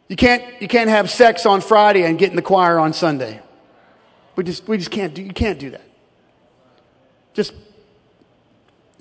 [0.09, 3.41] You can't, you can't have sex on Friday and get in the choir on Sunday.
[4.37, 5.83] We just, we just can't do, you can't do that.
[7.35, 7.55] Just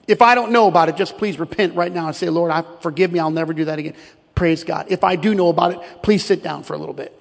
[0.07, 2.63] if I don't know about it, just please repent right now and say, Lord, I
[2.81, 3.19] forgive me.
[3.19, 3.95] I'll never do that again.
[4.35, 4.87] Praise God.
[4.89, 7.15] If I do know about it, please sit down for a little bit.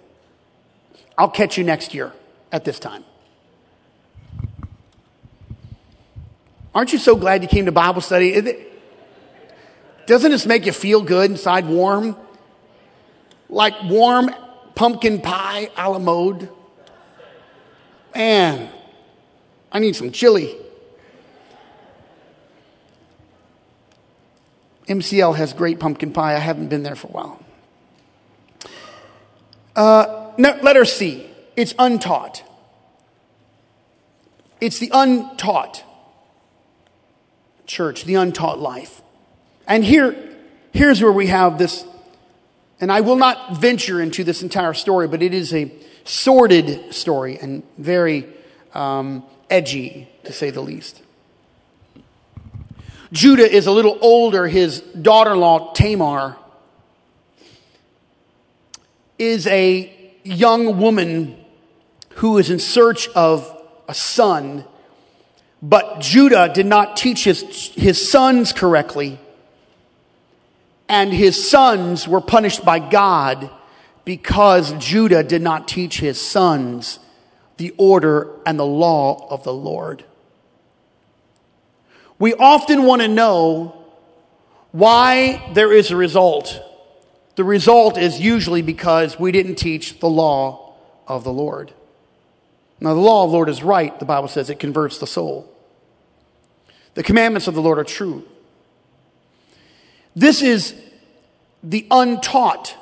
[1.18, 2.12] I'll catch you next year
[2.50, 3.04] at this time.
[6.74, 8.32] Aren't you so glad you came to Bible study?
[8.32, 8.72] It,
[10.06, 12.16] Doesn't this make you feel good inside, warm?
[13.48, 14.30] Like warm
[14.74, 16.48] pumpkin pie a la mode?
[18.14, 18.70] Man,
[19.70, 20.56] I need some chili.
[24.86, 26.34] MCL has great pumpkin pie.
[26.34, 27.44] I haven't been there for a while.
[29.76, 31.26] Uh, letter C.
[31.56, 32.42] It's untaught.
[34.60, 35.84] It's the untaught
[37.66, 39.00] church, the untaught life.
[39.66, 40.16] And here,
[40.72, 41.84] here's where we have this,
[42.80, 45.72] and I will not venture into this entire story, but it is a
[46.04, 48.26] sordid story and very
[48.74, 51.02] um, edgy, to say the least.
[53.12, 54.46] Judah is a little older.
[54.46, 56.36] His daughter in law, Tamar,
[59.18, 59.92] is a
[60.22, 61.36] young woman
[62.14, 63.56] who is in search of
[63.88, 64.64] a son.
[65.62, 67.42] But Judah did not teach his,
[67.74, 69.18] his sons correctly.
[70.88, 73.50] And his sons were punished by God
[74.04, 76.98] because Judah did not teach his sons
[77.58, 80.04] the order and the law of the Lord.
[82.20, 83.74] We often want to know
[84.72, 86.62] why there is a result.
[87.34, 90.74] The result is usually because we didn't teach the law
[91.08, 91.72] of the Lord.
[92.78, 93.98] Now, the law of the Lord is right.
[93.98, 95.50] The Bible says it converts the soul.
[96.92, 98.28] The commandments of the Lord are true.
[100.14, 100.74] This is
[101.62, 102.76] the untaught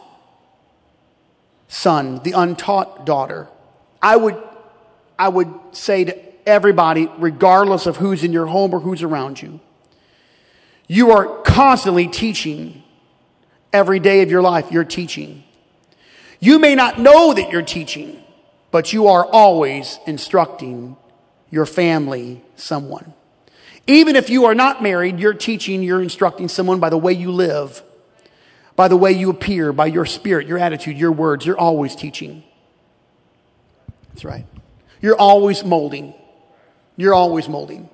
[1.68, 3.46] son, the untaught daughter.
[4.02, 4.42] I would,
[5.16, 9.60] I would say to everybody, regardless of who's in your home or who's around you.
[10.88, 12.82] You are constantly teaching
[13.72, 14.72] every day of your life.
[14.72, 15.44] You're teaching.
[16.40, 18.22] You may not know that you're teaching,
[18.70, 20.96] but you are always instructing
[21.50, 23.12] your family, someone.
[23.86, 27.30] Even if you are not married, you're teaching, you're instructing someone by the way you
[27.32, 27.82] live,
[28.76, 31.44] by the way you appear, by your spirit, your attitude, your words.
[31.44, 32.42] You're always teaching.
[34.10, 34.46] That's right.
[35.00, 36.14] You're always molding.
[36.98, 37.88] You're always molding.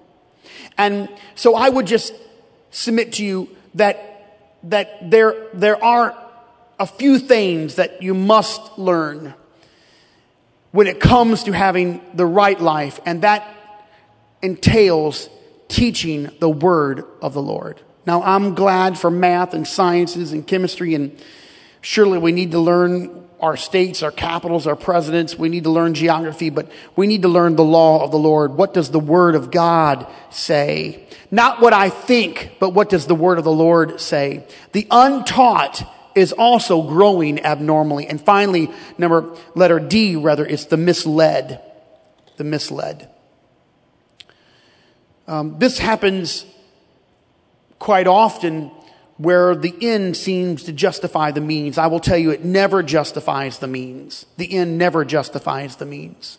[0.79, 2.15] And so I would just
[2.71, 6.17] submit to you that, that there, there are
[6.81, 9.35] a few things that you must learn
[10.73, 13.47] when it comes to having the right life, and that
[14.43, 15.29] entails
[15.69, 17.81] teaching the word of the Lord.
[18.07, 21.23] Now, I'm glad for math and sciences and chemistry, and
[21.83, 25.39] surely we need to learn our states, our capitals, our presidents.
[25.39, 28.55] We need to learn geography, but we need to learn the law of the Lord.
[28.55, 31.07] What does the word of God say?
[31.31, 34.47] Not what I think, but what does the word of the Lord say?
[34.73, 35.83] The untaught
[36.15, 38.07] is also growing abnormally.
[38.07, 41.61] And finally, number, letter D rather, is the misled.
[42.37, 43.09] The misled.
[45.27, 46.45] Um, this happens
[47.79, 48.71] quite often
[49.17, 51.79] where the end seems to justify the means.
[51.79, 54.27] I will tell you, it never justifies the means.
[54.37, 56.39] The end never justifies the means.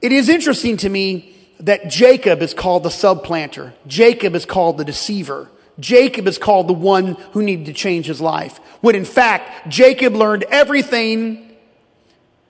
[0.00, 3.72] It is interesting to me that Jacob is called the supplanter.
[3.86, 5.48] Jacob is called the deceiver.
[5.78, 8.58] Jacob is called the one who needed to change his life.
[8.80, 11.56] When in fact, Jacob learned everything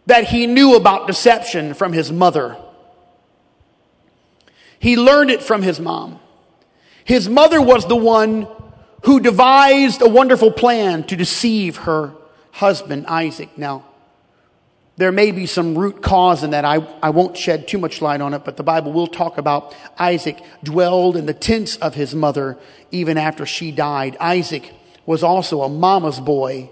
[0.07, 2.57] that he knew about deception from his mother.
[4.79, 6.19] He learned it from his mom.
[7.05, 8.47] His mother was the one
[9.05, 12.15] who devised a wonderful plan to deceive her
[12.53, 13.57] husband, Isaac.
[13.59, 13.85] Now,
[14.97, 16.65] there may be some root cause in that.
[16.65, 19.75] I, I won't shed too much light on it, but the Bible will talk about
[19.99, 22.59] Isaac dwelled in the tents of his mother
[22.91, 24.17] even after she died.
[24.21, 24.71] Isaac
[25.07, 26.71] was also a mama's boy,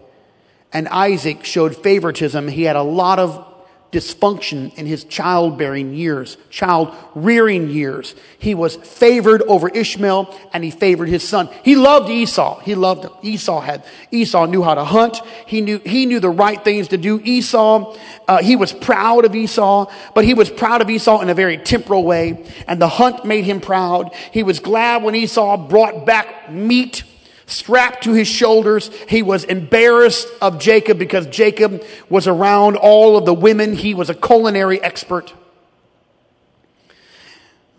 [0.72, 2.47] and Isaac showed favoritism.
[2.47, 3.49] He had a lot of
[3.93, 8.14] dysfunction in his childbearing years, child rearing years.
[8.38, 11.49] He was favored over Ishmael and he favored his son.
[11.64, 12.61] He loved Esau.
[12.61, 13.12] He loved him.
[13.22, 15.18] Esau had, Esau knew how to hunt.
[15.47, 17.20] He knew, he knew the right things to do.
[17.24, 17.97] Esau,
[18.28, 21.59] uh, he was proud of Esau, but he was proud of Esau in a very
[21.59, 22.47] temporal way.
[22.68, 24.14] And the hunt made him proud.
[24.32, 27.03] He was glad when Esau brought back meat
[27.51, 28.90] strapped to his shoulders.
[29.09, 33.74] He was embarrassed of Jacob because Jacob was around all of the women.
[33.74, 35.32] He was a culinary expert.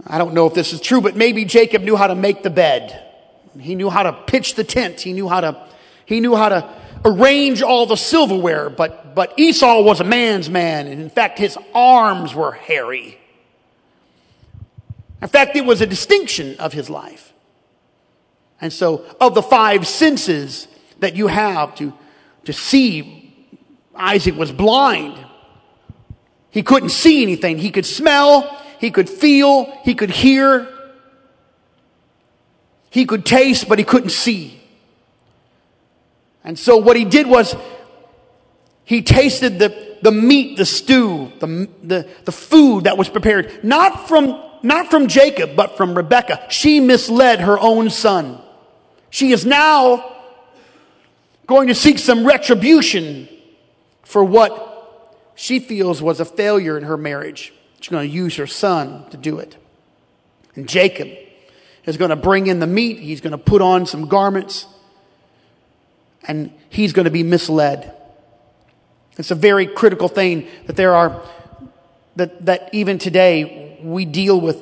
[0.06, 2.50] I don't know if this is true, but maybe Jacob knew how to make the
[2.50, 3.08] bed.
[3.60, 5.02] He knew how to pitch the tent.
[5.02, 5.68] He knew how to,
[6.06, 6.74] he knew how to
[7.06, 10.88] arrange all the silverware, but, but Esau was a man's man.
[10.88, 13.18] And in fact, his arms were hairy.
[15.22, 17.31] In fact, it was a distinction of his life.
[18.62, 20.68] And so, of the five senses
[21.00, 21.92] that you have to,
[22.46, 23.50] to see,
[23.96, 25.18] Isaac was blind.
[26.52, 27.58] He couldn't see anything.
[27.58, 30.68] He could smell, he could feel, he could hear,
[32.92, 34.62] he could taste, but he couldn't see.
[36.44, 37.56] And so, what he did was
[38.84, 44.08] he tasted the, the meat, the stew, the, the, the food that was prepared, not
[44.08, 46.48] from, not from Jacob, but from Rebekah.
[46.50, 48.41] She misled her own son.
[49.12, 50.16] She is now
[51.46, 53.28] going to seek some retribution
[54.04, 54.70] for what
[55.36, 57.54] she feels was a failure in her marriage.
[57.80, 59.58] She's going to use her son to do it.
[60.56, 61.10] And Jacob
[61.86, 63.00] is going to bring in the meat.
[63.00, 64.66] He's going to put on some garments
[66.24, 67.94] and he's going to be misled.
[69.18, 71.22] It's a very critical thing that there are,
[72.16, 74.62] that, that even today we deal with,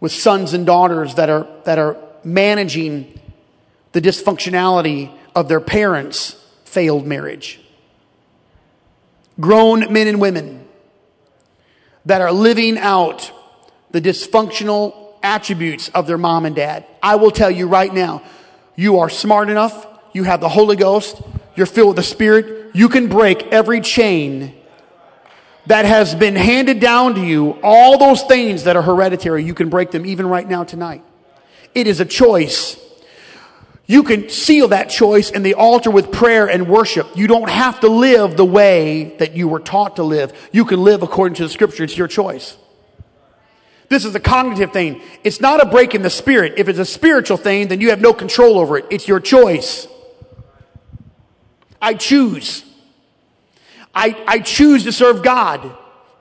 [0.00, 1.96] with sons and daughters that are, that are
[2.34, 3.18] managing
[3.92, 7.60] the dysfunctionality of their parents' failed marriage.
[9.40, 10.66] Grown men and women
[12.06, 13.32] that are living out
[13.90, 16.84] the dysfunctional attributes of their mom and dad.
[17.02, 18.22] I will tell you right now,
[18.76, 21.20] you are smart enough, you have the Holy Ghost,
[21.56, 24.54] you're filled with the Spirit, you can break every chain
[25.66, 29.68] that has been handed down to you, all those things that are hereditary, you can
[29.68, 31.02] break them even right now tonight.
[31.78, 32.76] It is a choice.
[33.86, 37.06] You can seal that choice in the altar with prayer and worship.
[37.16, 40.50] You don't have to live the way that you were taught to live.
[40.52, 41.84] You can live according to the scripture.
[41.84, 42.56] It's your choice.
[43.88, 45.00] This is a cognitive thing.
[45.22, 46.54] It's not a break in the spirit.
[46.56, 48.86] If it's a spiritual thing, then you have no control over it.
[48.90, 49.86] It's your choice.
[51.80, 52.64] I choose.
[53.94, 55.74] I, I choose to serve God.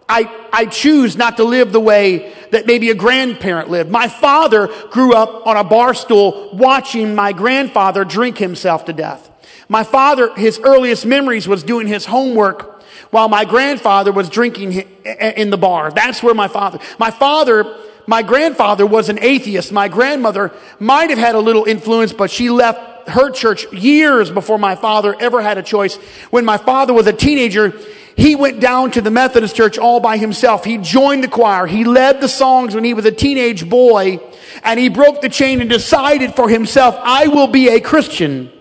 [0.08, 3.90] I, I choose not to live the way that maybe a grandparent lived.
[3.90, 9.30] My father grew up on a bar stool watching my grandfather drink himself to death.
[9.70, 12.82] My father, his earliest memories was doing his homework
[13.12, 15.92] while my grandfather was drinking in the bar.
[15.92, 19.72] That's where my father, my father, my grandfather was an atheist.
[19.72, 24.58] My grandmother might have had a little influence, but she left her church years before
[24.58, 25.96] my father ever had a choice.
[26.30, 27.74] When my father was a teenager,
[28.18, 30.66] he went down to the Methodist church all by himself.
[30.66, 31.68] He joined the choir.
[31.68, 34.20] He led the songs when he was a teenage boy
[34.64, 38.52] and he broke the chain and decided for himself, I will be a Christian.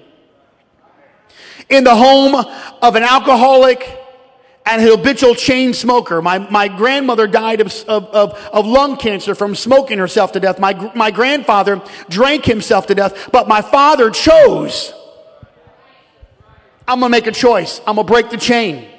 [1.70, 2.34] In the home
[2.82, 3.98] of an alcoholic
[4.66, 6.20] and habitual chain smoker.
[6.20, 10.59] My, my grandmother died of, of, of, of, lung cancer from smoking herself to death.
[10.59, 11.80] My, my grandfather
[12.11, 14.92] drank himself to death, but my father chose.
[16.86, 17.80] I'm gonna make a choice.
[17.86, 18.90] I'm gonna break the chain.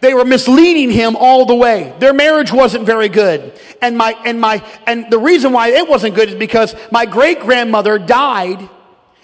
[0.00, 1.94] They were misleading him all the way.
[1.98, 3.58] Their marriage wasn't very good.
[3.80, 7.40] And my, and my, and the reason why it wasn't good is because my great
[7.40, 8.68] grandmother died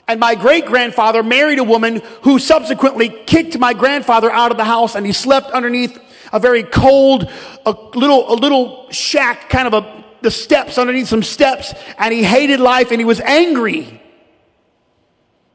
[0.09, 4.65] and my great grandfather married a woman who subsequently kicked my grandfather out of the
[4.65, 5.99] house and he slept underneath
[6.33, 7.31] a very cold,
[7.67, 12.23] a little, a little shack, kind of a, the steps underneath some steps, and he
[12.23, 14.01] hated life and he was angry.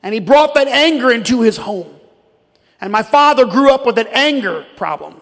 [0.03, 1.96] And he brought that anger into his home.
[2.79, 5.19] And my father grew up with an anger problem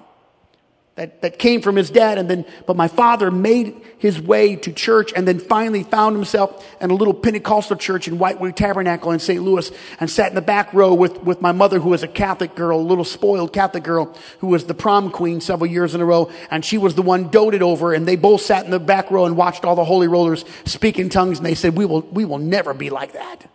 [0.95, 2.18] that, that came from his dad.
[2.18, 6.66] And then, but my father made his way to church and then finally found himself
[6.82, 9.41] in a little Pentecostal church in Whitewood Tabernacle in St.
[9.41, 12.56] Louis and sat in the back row with, with my mother, who was a Catholic
[12.56, 16.06] girl, a little spoiled Catholic girl, who was the prom queen several years in a
[16.06, 16.32] row.
[16.49, 17.93] And she was the one doted over.
[17.93, 20.97] And they both sat in the back row and watched all the holy rollers speak
[20.97, 21.39] in tongues.
[21.39, 23.49] And they said, we will, we will never be like that.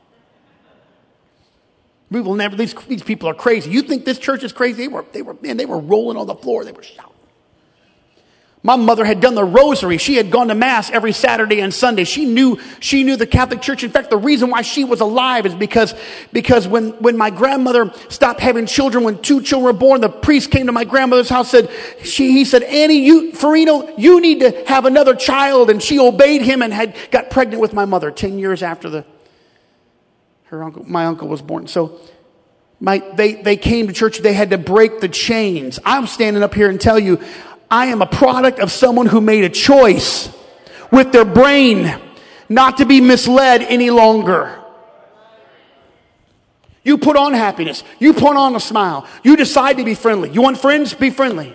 [2.10, 3.70] We will never, these, these people are crazy.
[3.70, 4.82] You think this church is crazy?
[4.82, 6.64] They were, they were, man, they were rolling on the floor.
[6.64, 7.10] They were shouting.
[8.62, 9.96] My mother had done the rosary.
[9.96, 12.04] She had gone to mass every Saturday and Sunday.
[12.04, 13.84] She knew, she knew the Catholic Church.
[13.84, 15.94] In fact, the reason why she was alive is because,
[16.30, 20.50] because when, when my grandmother stopped having children, when two children were born, the priest
[20.50, 21.70] came to my grandmother's house, said,
[22.04, 25.70] she, he said, Annie, you, Farino, you need to have another child.
[25.70, 29.06] And she obeyed him and had got pregnant with my mother 10 years after the,
[30.50, 31.68] her uncle, my uncle was born.
[31.68, 32.00] So,
[32.80, 34.18] my, they, they came to church.
[34.18, 35.78] They had to break the chains.
[35.84, 37.20] I'm standing up here and tell you,
[37.70, 40.28] I am a product of someone who made a choice
[40.90, 41.94] with their brain
[42.48, 44.60] not to be misled any longer.
[46.82, 47.84] You put on happiness.
[48.00, 49.06] You put on a smile.
[49.22, 50.30] You decide to be friendly.
[50.30, 50.94] You want friends?
[50.94, 51.54] Be friendly.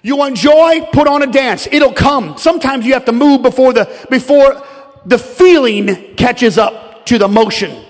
[0.00, 0.88] You want joy?
[0.92, 1.68] Put on a dance.
[1.70, 2.38] It'll come.
[2.38, 4.64] Sometimes you have to move before the, before
[5.04, 7.84] the feeling catches up to the motion.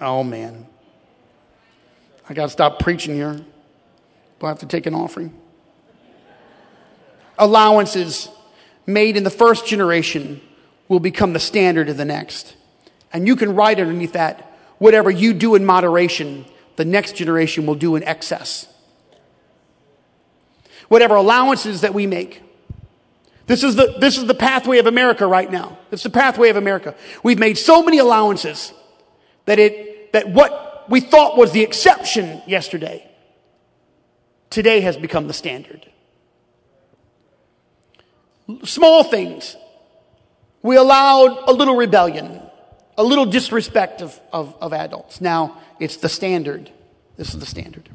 [0.00, 0.66] Oh man.
[2.28, 3.34] I got to stop preaching here.
[3.34, 5.32] Do I have to take an offering?
[7.38, 8.28] Allowances
[8.86, 10.40] made in the first generation
[10.88, 12.54] will become the standard of the next.
[13.12, 16.44] And you can write underneath that whatever you do in moderation,
[16.76, 18.66] the next generation will do in excess.
[20.88, 22.42] Whatever allowances that we make.
[23.46, 25.78] This is the, this is the pathway of America right now.
[25.92, 26.94] It's the pathway of America.
[27.22, 28.72] We've made so many allowances
[29.44, 33.08] that it, that what we thought was the exception yesterday
[34.50, 35.86] today has become the standard.
[38.64, 39.56] Small things.
[40.62, 42.40] We allowed a little rebellion,
[42.96, 45.20] a little disrespect of, of, of adults.
[45.20, 46.70] Now it's the standard.
[47.16, 47.88] This is the standard.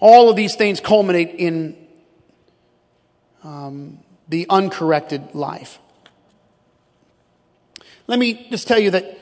[0.00, 1.79] All of these things culminate in
[3.42, 5.78] um, the uncorrected life.
[8.06, 9.18] Let me just tell you that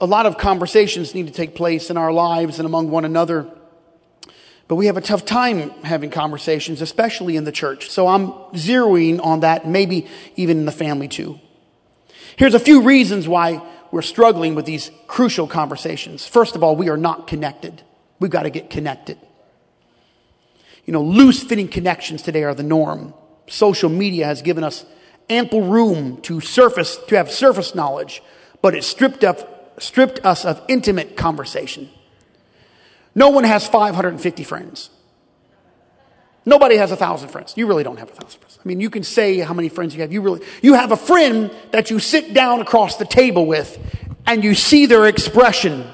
[0.00, 3.48] a lot of conversations need to take place in our lives and among one another
[4.72, 7.90] but we have a tough time having conversations, especially in the church.
[7.90, 10.06] So I'm zeroing on that, maybe
[10.36, 11.38] even in the family too.
[12.36, 16.26] Here's a few reasons why we're struggling with these crucial conversations.
[16.26, 17.82] First of all, we are not connected.
[18.18, 19.18] We've got to get connected.
[20.86, 23.12] You know, loose fitting connections today are the norm.
[23.52, 24.86] Social media has given us
[25.28, 28.22] ample room to surface, to have surface knowledge,
[28.62, 31.90] but it stripped up, stripped us of intimate conversation.
[33.14, 34.88] No one has 550 friends.
[36.46, 37.52] Nobody has a thousand friends.
[37.54, 38.58] You really don't have a thousand friends.
[38.58, 40.14] I mean, you can say how many friends you have.
[40.14, 43.78] You really, you have a friend that you sit down across the table with
[44.26, 45.84] and you see their expression.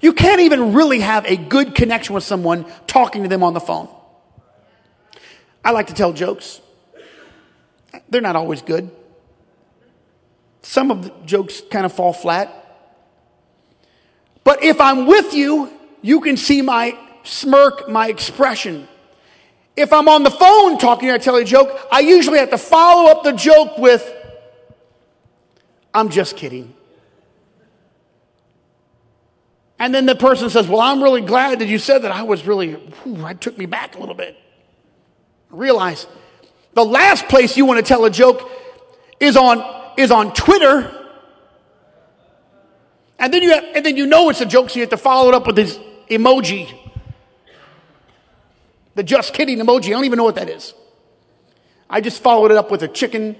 [0.00, 3.60] You can't even really have a good connection with someone talking to them on the
[3.60, 3.88] phone.
[5.64, 6.60] I like to tell jokes.
[8.10, 8.90] They're not always good.
[10.62, 12.54] Some of the jokes kind of fall flat.
[14.44, 18.88] But if I'm with you you can see my smirk, my expression.
[19.76, 23.10] If I'm on the phone talking, I tell a joke, I usually have to follow
[23.10, 24.12] up the joke with,
[25.94, 26.74] I'm just kidding.
[29.78, 32.10] And then the person says, Well, I'm really glad that you said that.
[32.10, 34.36] I was really, whew, it took me back a little bit.
[35.52, 36.06] I realize
[36.78, 38.48] the last place you want to tell a joke
[39.18, 39.64] is on,
[39.96, 40.94] is on Twitter.
[43.18, 44.96] And then you have, and then you know it's a joke, so you have to
[44.96, 45.76] follow it up with this
[46.08, 46.72] emoji.
[48.94, 49.86] The just kidding emoji.
[49.86, 50.72] I don't even know what that is.
[51.90, 53.34] I just followed it up with a chicken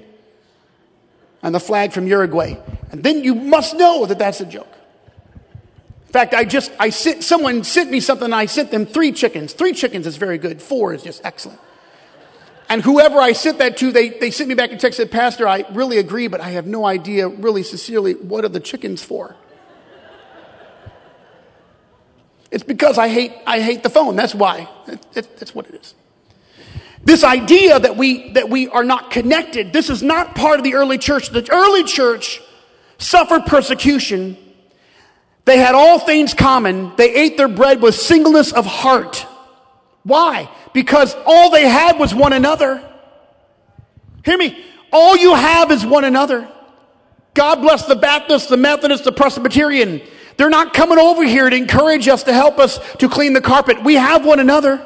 [1.41, 2.57] and the flag from Uruguay.
[2.91, 4.75] And then you must know that that's a joke.
[6.09, 9.53] In fact, I just, I sent, someone sent me something I sent them three chickens.
[9.53, 10.61] Three chickens is very good.
[10.61, 11.61] Four is just excellent.
[12.69, 15.49] And whoever I sent that to, they, they sent me back a text said, Pastor,
[15.49, 19.37] I really agree, but I have no idea, really sincerely, what are the chickens for?
[22.51, 24.17] It's because I hate, I hate the phone.
[24.17, 24.69] That's why.
[25.13, 25.95] That's what it is.
[27.05, 30.75] This idea that we, that we are not connected, this is not part of the
[30.75, 31.31] early church.
[31.31, 32.43] The early church
[32.99, 34.37] suffered persecution
[35.49, 36.93] They had all things common.
[36.97, 39.27] They ate their bread with singleness of heart.
[40.09, 40.51] Why?
[40.73, 42.83] Because all they had was one another.
[44.25, 44.65] Hear me.
[44.91, 46.49] All you have is one another.
[47.35, 50.01] God bless the Baptist, the Methodist, the Presbyterian.
[50.39, 53.85] They're not coming over here to encourage us to help us to clean the carpet.
[53.85, 54.85] We have one another.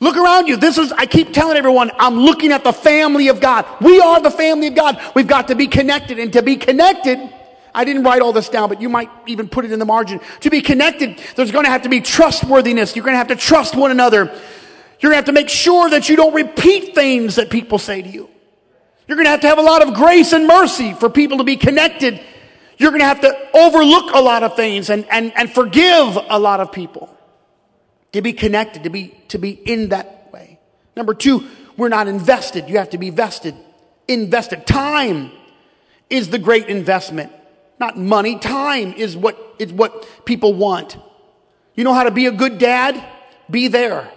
[0.00, 0.56] Look around you.
[0.56, 3.66] This is, I keep telling everyone, I'm looking at the family of God.
[3.82, 5.00] We are the family of God.
[5.14, 6.18] We've got to be connected.
[6.18, 7.18] And to be connected,
[7.76, 10.18] I didn't write all this down, but you might even put it in the margin.
[10.40, 12.96] To be connected, there's going to have to be trustworthiness.
[12.96, 14.24] You're going to have to trust one another.
[14.24, 18.00] You're going to have to make sure that you don't repeat things that people say
[18.00, 18.30] to you.
[19.06, 21.44] You're going to have to have a lot of grace and mercy for people to
[21.44, 22.18] be connected.
[22.78, 26.38] You're going to have to overlook a lot of things and, and, and forgive a
[26.38, 27.14] lot of people
[28.12, 30.58] to be connected, to be, to be in that way.
[30.96, 31.46] Number two,
[31.76, 32.70] we're not invested.
[32.70, 33.54] You have to be vested,
[34.08, 34.66] invested.
[34.66, 35.30] Time
[36.08, 37.32] is the great investment.
[37.78, 38.38] Not money.
[38.38, 40.96] Time is what, is what people want.
[41.74, 43.02] You know how to be a good dad?
[43.50, 44.10] Be there.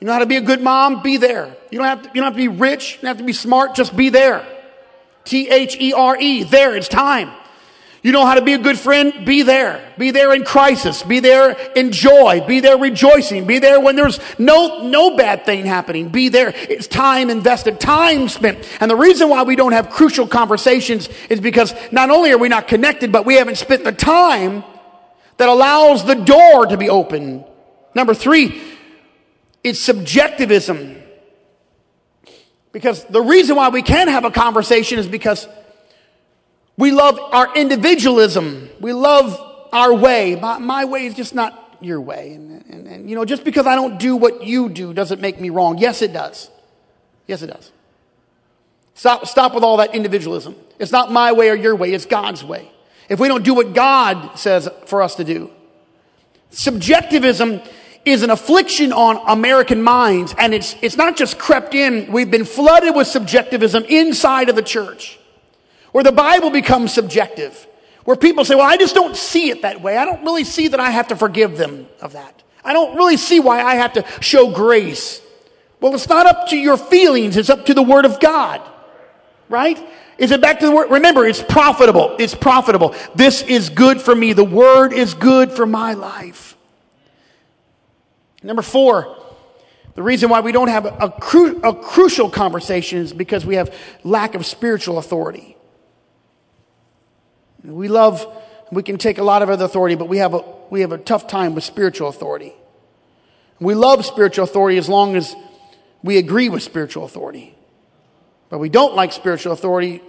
[0.00, 1.02] You know how to be a good mom?
[1.02, 1.56] Be there.
[1.70, 2.94] You don't have to, you don't have to be rich.
[2.94, 3.74] You don't have to be smart.
[3.74, 4.46] Just be there.
[5.24, 6.42] T-H-E-R-E.
[6.44, 6.76] There.
[6.76, 7.30] It's time.
[8.06, 9.26] You know how to be a good friend?
[9.26, 9.84] Be there.
[9.98, 11.02] Be there in crisis.
[11.02, 12.40] Be there in joy.
[12.46, 13.48] Be there rejoicing.
[13.48, 16.10] Be there when there's no, no bad thing happening.
[16.10, 16.52] Be there.
[16.54, 18.64] It's time invested, time spent.
[18.78, 22.48] And the reason why we don't have crucial conversations is because not only are we
[22.48, 24.62] not connected, but we haven't spent the time
[25.38, 27.44] that allows the door to be open.
[27.92, 28.62] Number three,
[29.64, 31.02] it's subjectivism.
[32.70, 35.48] Because the reason why we can have a conversation is because
[36.76, 38.68] we love our individualism.
[38.80, 39.40] We love
[39.72, 40.36] our way.
[40.36, 42.34] My, my way is just not your way.
[42.34, 45.40] And, and, and, you know, just because I don't do what you do doesn't make
[45.40, 45.78] me wrong.
[45.78, 46.50] Yes, it does.
[47.26, 47.72] Yes, it does.
[48.94, 50.54] Stop, stop with all that individualism.
[50.78, 51.92] It's not my way or your way.
[51.92, 52.70] It's God's way.
[53.08, 55.50] If we don't do what God says for us to do.
[56.50, 57.60] Subjectivism
[58.04, 62.10] is an affliction on American minds and it's, it's not just crept in.
[62.12, 65.18] We've been flooded with subjectivism inside of the church
[65.96, 67.66] where the Bible becomes subjective,
[68.04, 69.96] where people say, well, I just don't see it that way.
[69.96, 72.42] I don't really see that I have to forgive them of that.
[72.62, 75.22] I don't really see why I have to show grace.
[75.80, 77.38] Well, it's not up to your feelings.
[77.38, 78.60] It's up to the Word of God.
[79.48, 79.82] Right?
[80.18, 80.90] Is it back to the Word?
[80.90, 82.14] Remember, it's profitable.
[82.18, 82.94] It's profitable.
[83.14, 84.34] This is good for me.
[84.34, 86.58] The Word is good for my life.
[88.42, 89.16] Number four,
[89.94, 93.74] the reason why we don't have a, cru- a crucial conversation is because we have
[94.04, 95.55] lack of spiritual authority.
[97.66, 98.24] We love,
[98.70, 100.98] we can take a lot of other authority, but we have a, we have a
[100.98, 102.52] tough time with spiritual authority.
[103.58, 105.34] We love spiritual authority as long as
[106.02, 107.54] we agree with spiritual authority.
[108.48, 110.00] But we don't like spiritual authority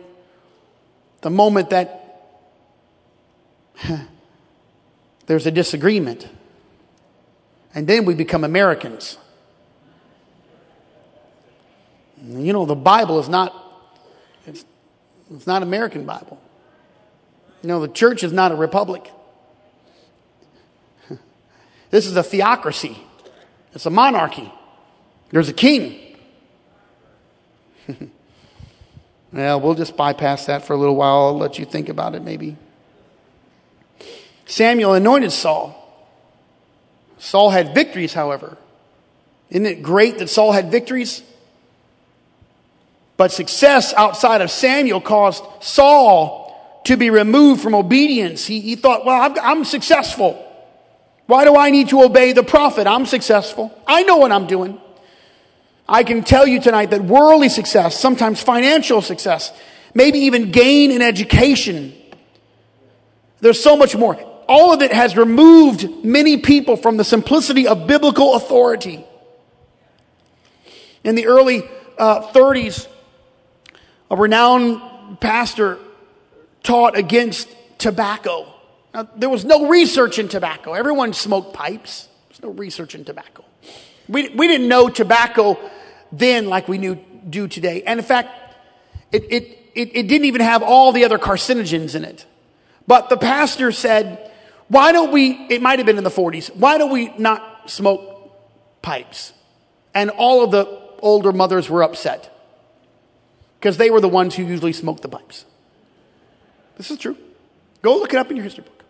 [1.22, 2.30] the moment that
[5.26, 6.28] there's a disagreement.
[7.74, 9.18] And then we become Americans.
[12.24, 13.54] You know, the Bible is not,
[14.46, 14.66] it's,
[15.34, 16.40] it's not American Bible.
[17.62, 19.12] You know, the church is not a republic.
[21.90, 22.98] This is a theocracy.
[23.74, 24.52] It's a monarchy.
[25.30, 26.18] There's a king.
[29.32, 31.28] well, we'll just bypass that for a little while.
[31.28, 32.58] I'll let you think about it maybe.
[34.46, 35.76] Samuel anointed Saul.
[37.20, 38.58] Saul had victories, however.
[39.50, 41.22] Isn't it great that Saul had victories?
[43.18, 46.47] But success outside of Samuel caused Saul
[46.88, 48.46] to be removed from obedience.
[48.46, 50.44] He, he thought, well, I'm, I'm successful.
[51.26, 52.88] Why do I need to obey the prophet?
[52.88, 53.78] I'm successful.
[53.86, 54.80] I know what I'm doing.
[55.88, 59.52] I can tell you tonight that worldly success, sometimes financial success,
[59.94, 61.94] maybe even gain in education,
[63.40, 64.16] there's so much more.
[64.48, 69.06] All of it has removed many people from the simplicity of biblical authority.
[71.04, 71.64] In the early
[71.98, 72.88] uh, 30s,
[74.10, 75.80] a renowned pastor
[76.68, 77.48] taught against
[77.78, 78.46] tobacco.
[78.94, 80.74] Now, there was no research in tobacco.
[80.74, 82.10] Everyone smoked pipes.
[82.28, 83.46] There's no research in tobacco.
[84.10, 85.58] We, we didn't know tobacco
[86.12, 86.96] then like we knew,
[87.30, 87.84] do today.
[87.84, 88.30] And in fact,
[89.14, 89.44] it, it,
[89.76, 92.26] it, it didn't even have all the other carcinogens in it.
[92.86, 94.30] But the pastor said,
[94.68, 98.82] why don't we, it might have been in the 40s, why don't we not smoke
[98.82, 99.32] pipes?
[99.94, 100.66] And all of the
[101.00, 102.34] older mothers were upset
[103.60, 105.46] because they were the ones who usually smoked the pipes.
[106.78, 107.18] This is true.
[107.82, 108.84] Go look it up in your history book.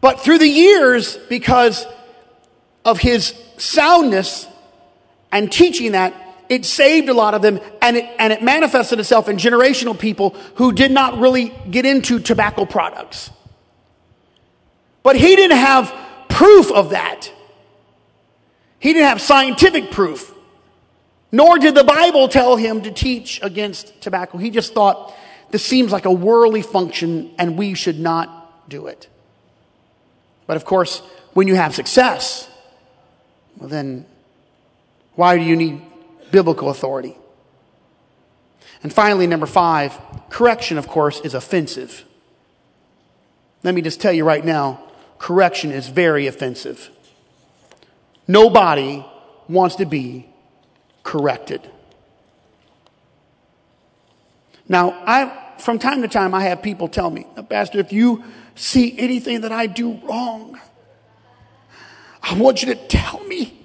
[0.00, 1.86] But through the years, because
[2.84, 4.48] of his soundness
[5.30, 6.14] and teaching that,
[6.48, 10.30] it saved a lot of them and it, and it manifested itself in generational people
[10.56, 13.30] who did not really get into tobacco products.
[15.02, 15.94] But he didn't have
[16.28, 17.30] proof of that.
[18.78, 20.34] He didn't have scientific proof.
[21.30, 24.36] Nor did the Bible tell him to teach against tobacco.
[24.36, 25.14] He just thought,
[25.52, 29.08] this seems like a worldly function and we should not do it.
[30.46, 31.00] But of course,
[31.34, 32.48] when you have success,
[33.58, 34.06] well, then
[35.14, 35.82] why do you need
[36.30, 37.16] biblical authority?
[38.82, 39.98] And finally, number five,
[40.30, 42.04] correction, of course, is offensive.
[43.62, 44.82] Let me just tell you right now
[45.18, 46.90] correction is very offensive.
[48.26, 49.04] Nobody
[49.48, 50.26] wants to be
[51.02, 51.60] corrected.
[54.68, 58.98] Now, I, from time to time, I have people tell me, Pastor, if you see
[58.98, 60.58] anything that I do wrong,
[62.22, 63.58] I want you to tell me.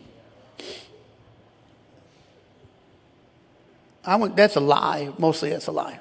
[4.06, 5.12] I want, that's a lie.
[5.18, 6.00] Mostly that's a lie.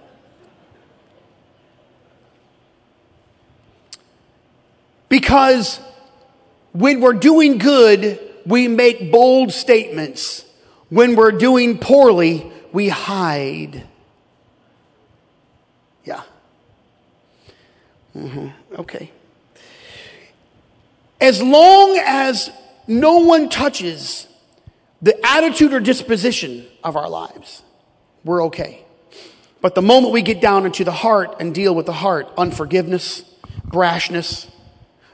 [5.09, 5.81] Because
[6.73, 10.45] when we're doing good, we make bold statements.
[10.89, 13.87] When we're doing poorly, we hide.
[16.05, 16.23] Yeah.
[18.17, 18.81] Mm-hmm.
[18.81, 19.11] Okay.
[21.21, 22.51] As long as
[22.87, 24.27] no one touches
[25.03, 27.63] the attitude or disposition of our lives,
[28.25, 28.85] we're okay.
[29.61, 33.23] But the moment we get down into the heart and deal with the heart, unforgiveness,
[33.67, 34.49] brashness,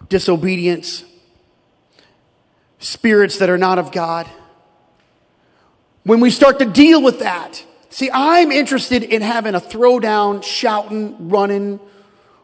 [0.09, 1.05] disobedience,
[2.79, 4.29] spirits that are not of God,
[6.05, 11.29] when we start to deal with that, see, I'm interested in having a throwdown, shouting,
[11.29, 11.81] running,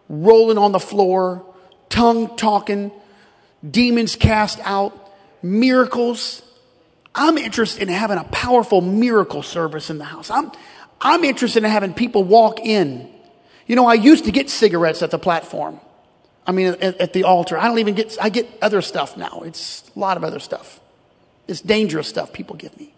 [0.09, 1.44] rolling on the floor,
[1.88, 2.90] tongue talking,
[3.68, 6.42] demons cast out, miracles.
[7.14, 10.30] I'm interested in having a powerful miracle service in the house.
[10.30, 10.52] I'm,
[11.00, 13.11] I'm interested in having people walk in.
[13.66, 15.80] You know, I used to get cigarettes at the platform.
[16.46, 17.59] I mean, at, at the altar.
[17.59, 19.42] I don't even get, I get other stuff now.
[19.44, 20.80] It's a lot of other stuff.
[21.46, 22.94] It's dangerous stuff people give me.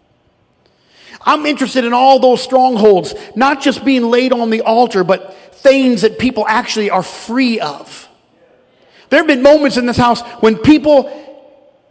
[1.22, 6.02] I'm interested in all those strongholds, not just being laid on the altar, but things
[6.02, 8.08] that people actually are free of.
[9.10, 11.10] There have been moments in this house when people,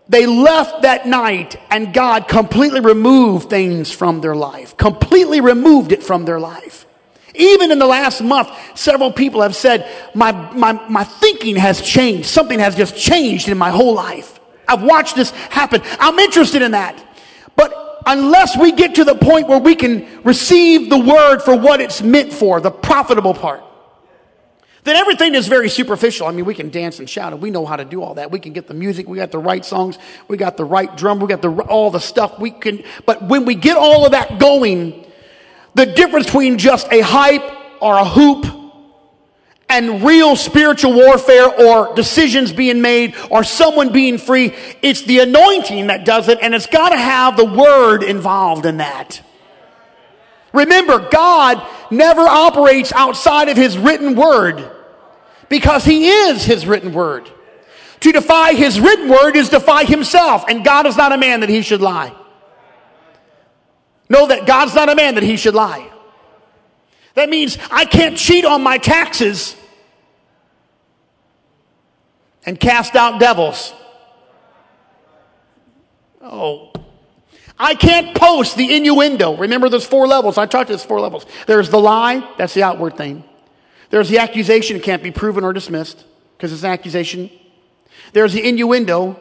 [0.08, 6.02] they left that night and God completely removed things from their life, completely removed it
[6.02, 6.88] from their life.
[7.36, 12.28] Even in the last month, several people have said, my, my, my thinking has changed.
[12.28, 14.40] Something has just changed in my whole life.
[14.68, 15.82] I've watched this happen.
[16.00, 17.02] I'm interested in that.
[17.56, 21.82] But unless we get to the point where we can receive the word for what
[21.82, 23.64] it's meant for, the profitable part,
[24.84, 26.28] then everything is very superficial.
[26.28, 28.32] I mean, we can dance and shout and we know how to do all that.
[28.32, 29.08] We can get the music.
[29.08, 30.00] We got the right songs.
[30.28, 31.20] We got the right drum.
[31.20, 34.39] We got the, all the stuff we can, but when we get all of that
[34.39, 35.06] going,
[35.76, 37.43] the difference between just a hype
[37.82, 38.59] or a hoop
[39.70, 45.88] and real spiritual warfare or decisions being made or someone being free, it's the anointing
[45.88, 49.22] that does it and it's got to have the word involved in that.
[50.51, 54.67] Remember, God never operates outside of His written word
[55.47, 57.30] because He is His written word.
[58.01, 61.49] To defy His written word is defy Himself, and God is not a man that
[61.49, 62.13] He should lie.
[64.09, 65.88] Know that God's not a man that He should lie.
[67.13, 69.55] That means I can't cheat on my taxes
[72.46, 73.74] and cast out devils.
[76.22, 76.72] Oh,
[77.58, 79.36] I can't post the innuendo.
[79.36, 80.38] Remember, there's four levels.
[80.38, 81.26] I talked to this four levels.
[81.46, 83.24] There's the lie, that's the outward thing.
[83.90, 86.06] There's the accusation, it can't be proven or dismissed
[86.38, 87.30] because it's an accusation.
[88.14, 89.20] There's the innuendo.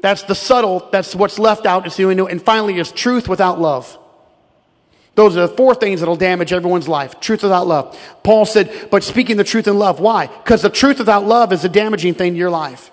[0.00, 2.26] That's the subtle, that's what's left out, it's the innuendo.
[2.26, 3.98] And finally, is truth without love.
[5.16, 7.18] Those are the four things that'll damage everyone's life.
[7.20, 7.98] Truth without love.
[8.22, 9.98] Paul said, but speaking the truth in love.
[9.98, 10.26] Why?
[10.26, 12.90] Because the truth without love is a damaging thing to your life.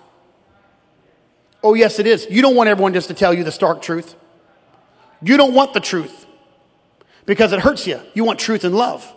[1.62, 2.26] Oh, yes, it is.
[2.30, 4.16] You don't want everyone just to tell you the stark truth.
[5.22, 6.26] You don't want the truth
[7.26, 8.00] because it hurts you.
[8.14, 9.14] You want truth and love.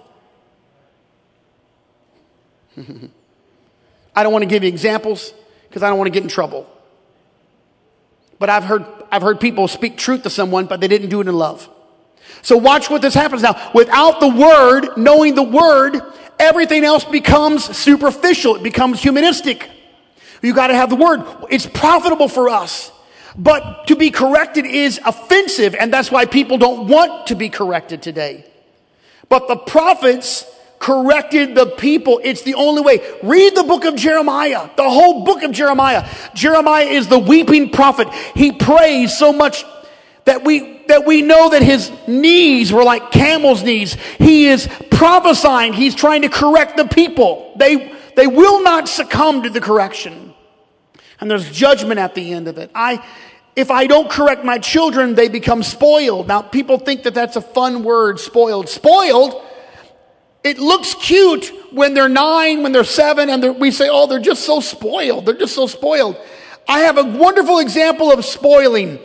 [4.16, 5.32] I don't want to give you examples
[5.68, 6.68] because I don't want to get in trouble.
[8.40, 11.28] But I've heard, I've heard people speak truth to someone, but they didn't do it
[11.28, 11.70] in love.
[12.42, 13.70] So watch what this happens now.
[13.74, 16.00] Without the word, knowing the word,
[16.38, 18.56] everything else becomes superficial.
[18.56, 19.68] It becomes humanistic.
[20.42, 21.24] You got to have the word.
[21.50, 22.92] It's profitable for us.
[23.36, 28.00] But to be corrected is offensive, and that's why people don't want to be corrected
[28.00, 28.46] today.
[29.28, 30.46] But the prophets
[30.78, 32.20] corrected the people.
[32.22, 33.00] It's the only way.
[33.22, 36.08] Read the book of Jeremiah, the whole book of Jeremiah.
[36.34, 38.08] Jeremiah is the weeping prophet.
[38.34, 39.64] He prays so much
[40.24, 43.94] that we, that we know that his knees were like camel's knees.
[44.18, 45.72] He is prophesying.
[45.72, 47.52] He's trying to correct the people.
[47.56, 50.34] They, they will not succumb to the correction.
[51.20, 52.70] And there's judgment at the end of it.
[52.74, 53.04] I,
[53.54, 56.28] if I don't correct my children, they become spoiled.
[56.28, 58.68] Now, people think that that's a fun word, spoiled.
[58.68, 59.42] Spoiled,
[60.44, 64.44] it looks cute when they're nine, when they're seven, and we say, oh, they're just
[64.44, 65.26] so spoiled.
[65.26, 66.16] They're just so spoiled.
[66.68, 68.98] I have a wonderful example of spoiling.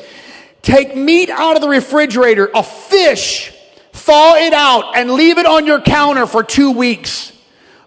[0.62, 3.52] Take meat out of the refrigerator, a fish,
[3.94, 7.32] thaw it out, and leave it on your counter for two weeks.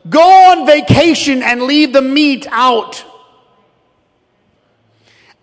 [0.08, 3.04] Go on vacation and leave the meat out.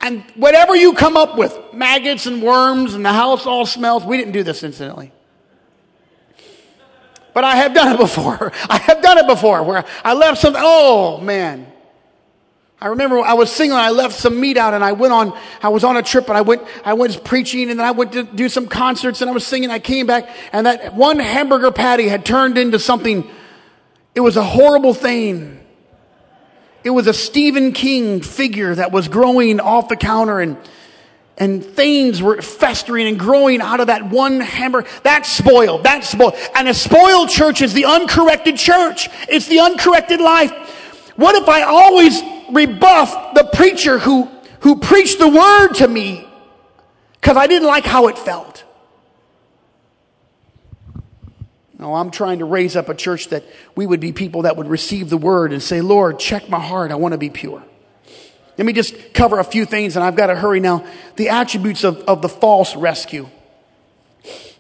[0.02, 4.04] And whatever you come up with, maggots and worms and the house all smells.
[4.04, 5.12] We didn't do this incidentally.
[7.34, 8.52] But I have done it before.
[8.70, 11.71] I have done it before where I left some, oh man.
[12.82, 15.38] I remember I was single and I left some meat out and I went on,
[15.62, 18.14] I was on a trip and I went, I was preaching and then I went
[18.14, 19.70] to do some concerts and I was singing.
[19.70, 23.30] I came back and that one hamburger patty had turned into something.
[24.16, 25.60] It was a horrible thing.
[26.84, 30.58] It was a Stephen King figure that was growing off the counter and,
[31.38, 34.86] and things were festering and growing out of that one hammer.
[35.04, 35.84] That's spoiled.
[35.84, 36.34] That's spoiled.
[36.56, 39.08] And a spoiled church is the uncorrected church.
[39.30, 40.52] It's the uncorrected life.
[41.16, 42.20] What if I always
[42.54, 44.26] rebuff the preacher who,
[44.62, 46.28] who preached the word to me
[47.14, 48.64] because I didn't like how it felt?
[51.78, 53.44] No, I'm trying to raise up a church that
[53.76, 56.92] we would be people that would receive the word and say, Lord, check my heart.
[56.92, 57.64] I want to be pure.
[58.58, 60.86] Let me just cover a few things and I've got to hurry now.
[61.16, 63.28] The attributes of, of the false rescue.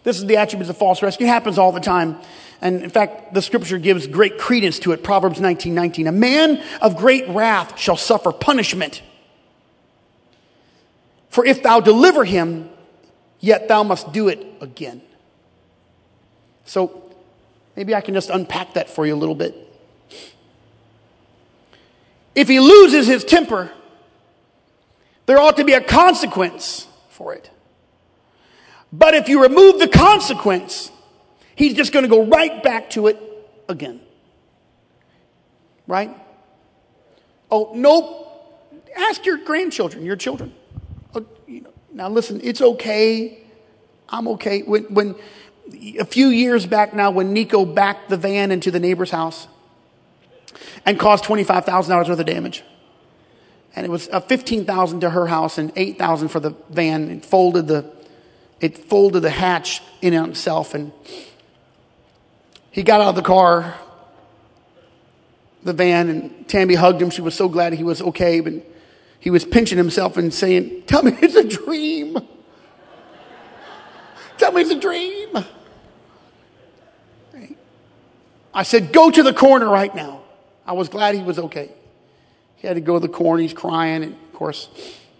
[0.03, 1.27] This is the attributes of false rescue.
[1.27, 2.17] It happens all the time.
[2.61, 5.03] And in fact, the scripture gives great credence to it.
[5.03, 6.07] Proverbs 19, 19.
[6.07, 9.01] A man of great wrath shall suffer punishment.
[11.29, 12.69] For if thou deliver him,
[13.39, 15.01] yet thou must do it again.
[16.65, 17.11] So
[17.75, 19.55] Maybe I can just unpack that for you a little bit.
[22.35, 23.71] If he loses his temper,
[25.25, 27.49] there ought to be a consequence for it.
[28.93, 30.91] But if you remove the consequence,
[31.61, 33.19] he's just going to go right back to it
[33.69, 34.01] again.
[35.85, 36.15] Right?
[37.51, 38.17] Oh, nope.
[38.97, 40.53] Ask your grandchildren, your children.
[41.13, 41.25] Oh,
[41.93, 43.43] now listen, it's okay.
[44.09, 44.63] I'm okay.
[44.63, 45.15] When, when,
[45.99, 49.47] a few years back now when Nico backed the van into the neighbor's house
[50.85, 52.63] and caused $25,000 worth of damage.
[53.75, 57.09] And it was uh, 15,000 to her house and 8,000 for the van.
[57.09, 57.89] It folded the,
[58.59, 60.91] it folded the hatch in itself and
[62.71, 63.75] he got out of the car,
[65.63, 67.09] the van, and Tammy hugged him.
[67.09, 68.53] She was so glad he was okay, but
[69.19, 72.17] he was pinching himself and saying, Tell me it's a dream.
[74.37, 75.37] Tell me it's a dream.
[78.53, 80.21] I said, Go to the corner right now.
[80.65, 81.71] I was glad he was okay.
[82.55, 83.41] He had to go to the corner.
[83.41, 84.03] He's crying.
[84.03, 84.69] And of course,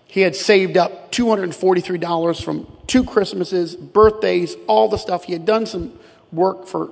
[0.06, 5.26] he had saved up $243 from two Christmases, birthdays, all the stuff.
[5.26, 6.00] He had done some
[6.32, 6.92] work for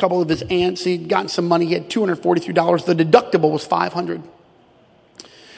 [0.00, 0.82] couple of his aunts.
[0.82, 1.66] He'd gotten some money.
[1.66, 2.84] He had $243.
[2.84, 4.22] The deductible was 500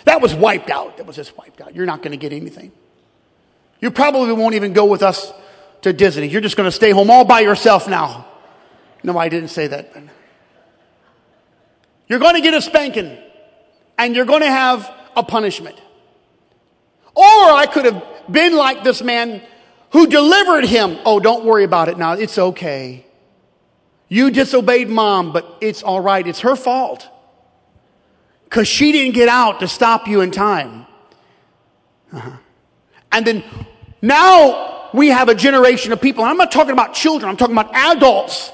[0.05, 0.99] That was wiped out.
[0.99, 1.75] That was just wiped out.
[1.75, 2.73] You're not going to get anything.
[3.81, 5.33] You probably won't even go with us
[5.83, 6.29] to Disney.
[6.29, 8.27] You're just going to stay home all by yourself now.
[9.03, 9.93] No, I didn't say that.
[12.09, 13.19] You're going to get a spanking
[13.99, 15.81] and you're going to have a punishment.
[17.15, 19.43] Or I could have been like this man
[19.91, 20.99] who delivered him.
[21.05, 22.13] Oh, don't worry about it now.
[22.13, 23.05] It's okay.
[24.13, 26.27] You disobeyed mom, but it's all right.
[26.27, 27.09] It's her fault.
[28.45, 30.85] Because she didn't get out to stop you in time.
[32.13, 32.37] Uh-huh.
[33.11, 33.43] And then
[34.03, 36.25] now we have a generation of people.
[36.25, 38.53] I'm not talking about children, I'm talking about adults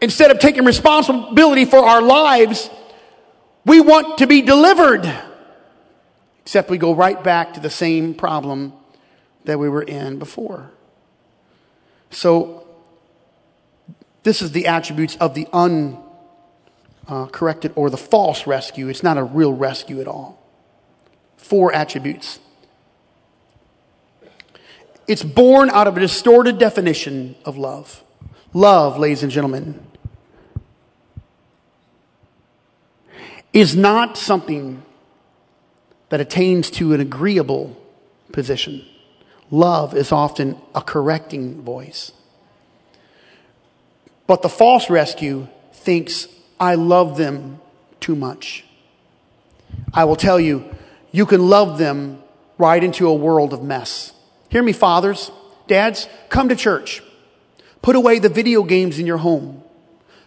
[0.00, 2.70] instead of taking responsibility for our lives,
[3.66, 5.04] we want to be delivered.
[6.40, 8.72] Except we go right back to the same problem
[9.44, 10.70] that we were in before.
[12.10, 12.66] So,
[14.22, 15.46] this is the attributes of the
[17.08, 18.88] uncorrected or the false rescue.
[18.88, 20.38] It's not a real rescue at all.
[21.36, 22.38] Four attributes.
[25.08, 28.04] It's born out of a distorted definition of love.
[28.52, 29.84] Love, ladies and gentlemen,
[33.52, 34.82] is not something
[36.10, 37.76] that attains to an agreeable
[38.32, 38.84] position.
[39.50, 42.12] Love is often a correcting voice.
[44.30, 46.28] But the false rescue thinks,
[46.60, 47.58] I love them
[47.98, 48.64] too much.
[49.92, 50.72] I will tell you,
[51.10, 52.22] you can love them
[52.56, 54.12] right into a world of mess.
[54.48, 55.32] Hear me, fathers.
[55.66, 57.02] Dads, come to church.
[57.82, 59.64] Put away the video games in your home.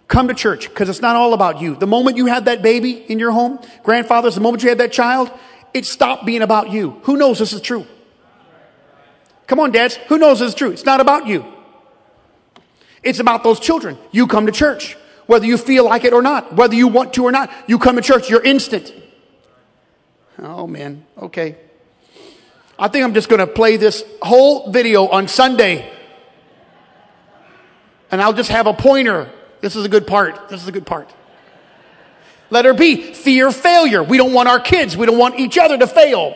[0.09, 1.77] Come to church because it's not all about you.
[1.77, 4.91] The moment you had that baby in your home, grandfathers, the moment you had that
[4.91, 5.31] child,
[5.73, 6.99] it stopped being about you.
[7.03, 7.87] Who knows this is true?
[9.47, 9.95] Come on, dads.
[10.09, 10.71] Who knows this is true?
[10.71, 11.52] It's not about you.
[13.03, 13.97] It's about those children.
[14.11, 14.95] You come to church,
[15.25, 17.51] whether you feel like it or not, whether you want to or not.
[17.67, 18.29] You come to church.
[18.29, 18.93] You're instant.
[20.39, 21.05] Oh man.
[21.17, 21.57] Okay.
[22.77, 25.91] I think I'm just going to play this whole video on Sunday.
[28.09, 29.31] And I'll just have a pointer.
[29.61, 30.49] This is a good part.
[30.49, 31.09] This is a good part.
[32.49, 34.03] Letter B, fear failure.
[34.03, 36.35] We don't want our kids, we don't want each other to fail.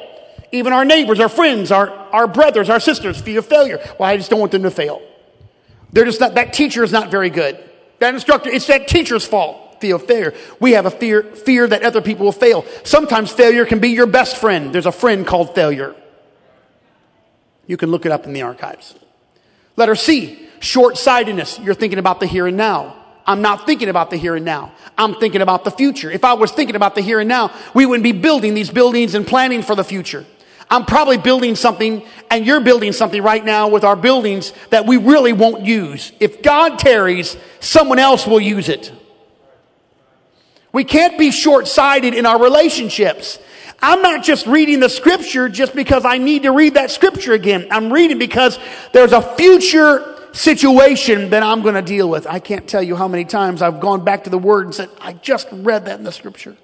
[0.52, 3.80] Even our neighbors, our friends, our, our brothers, our sisters, fear failure.
[4.00, 5.02] Well, I just don't want them to fail.
[5.92, 7.58] They're just not, that teacher is not very good.
[8.00, 9.82] That instructor, it's that teacher's fault.
[9.82, 10.34] Fear of failure.
[10.60, 12.66] We have a fear, fear that other people will fail.
[12.84, 14.74] Sometimes failure can be your best friend.
[14.74, 15.96] There's a friend called failure.
[17.68, 18.96] You can look it up in the archives.
[19.76, 21.60] Letter C, short sightedness.
[21.60, 22.96] You're thinking about the here and now.
[23.28, 24.72] I'm not thinking about the here and now.
[24.98, 26.10] I'm thinking about the future.
[26.10, 29.14] If I was thinking about the here and now, we wouldn't be building these buildings
[29.16, 30.26] and planning for the future.
[30.70, 34.98] I'm probably building something and you're building something right now with our buildings that we
[34.98, 36.12] really won't use.
[36.20, 38.92] If God tarries, someone else will use it.
[40.74, 43.40] We can't be short-sighted in our relationships.
[43.82, 47.68] I'm not just reading the scripture just because I need to read that scripture again.
[47.72, 48.60] I'm reading because
[48.92, 52.28] there's a future situation that I'm going to deal with.
[52.28, 55.14] I can't tell you how many times I've gone back to the words that I
[55.14, 56.58] just read that in the scripture.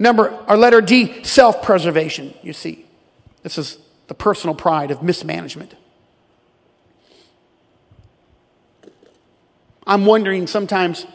[0.00, 2.84] Number, our letter D, self preservation, you see.
[3.44, 3.78] This is
[4.08, 5.76] the personal pride of mismanagement.
[9.86, 11.06] I'm wondering sometimes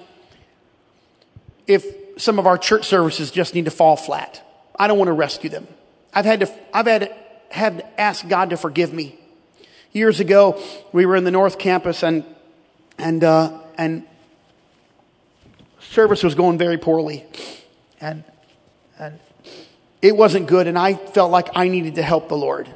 [1.67, 1.85] if
[2.17, 4.41] some of our church services just need to fall flat.
[4.77, 5.67] I don't want to rescue them.
[6.13, 7.13] I've had to, I've had
[7.49, 9.19] had to ask God to forgive me
[9.95, 10.61] years ago,
[10.91, 12.25] we were in the North Campus and,
[12.97, 14.05] and, uh, and
[15.79, 17.25] service was going very poorly.
[18.01, 18.25] And,
[18.99, 19.19] and
[20.01, 22.73] it wasn't good, and I felt like I needed to help the Lord.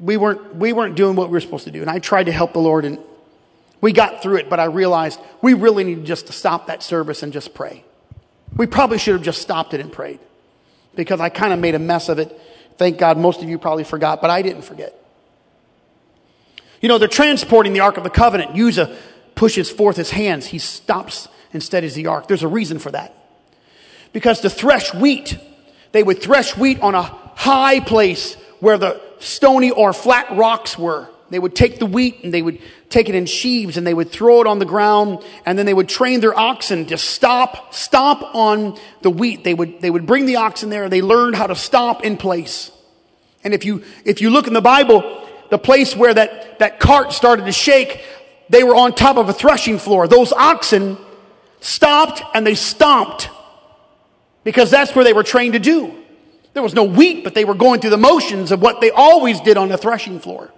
[0.00, 2.32] We weren't, we weren't doing what we were supposed to do, and I tried to
[2.32, 2.98] help the Lord, and
[3.80, 7.22] we got through it, but I realized we really needed just to stop that service
[7.22, 7.84] and just pray.
[8.56, 10.20] We probably should have just stopped it and prayed
[10.94, 12.40] because I kind of made a mess of it
[12.78, 14.94] Thank God most of you probably forgot, but I didn't forget.
[16.80, 18.58] You know, they're transporting the Ark of the Covenant.
[18.58, 18.96] Uzzah
[19.34, 20.46] pushes forth his hands.
[20.46, 22.28] He stops and steadies the Ark.
[22.28, 23.14] There's a reason for that.
[24.12, 25.38] Because to thresh wheat,
[25.92, 31.08] they would thresh wheat on a high place where the stony or flat rocks were.
[31.28, 34.10] They would take the wheat and they would take it in sheaves and they would
[34.10, 38.34] throw it on the ground and then they would train their oxen to stop, stop
[38.34, 39.42] on the wheat.
[39.42, 42.70] They would, they would bring the oxen there they learned how to stop in place.
[43.42, 47.12] And if you, if you look in the Bible, the place where that, that cart
[47.12, 48.04] started to shake,
[48.48, 50.06] they were on top of a threshing floor.
[50.06, 50.96] Those oxen
[51.60, 53.30] stopped and they stomped
[54.46, 55.92] because that's where they were trained to do.
[56.52, 59.40] There was no wheat, but they were going through the motions of what they always
[59.40, 60.52] did on the threshing floor.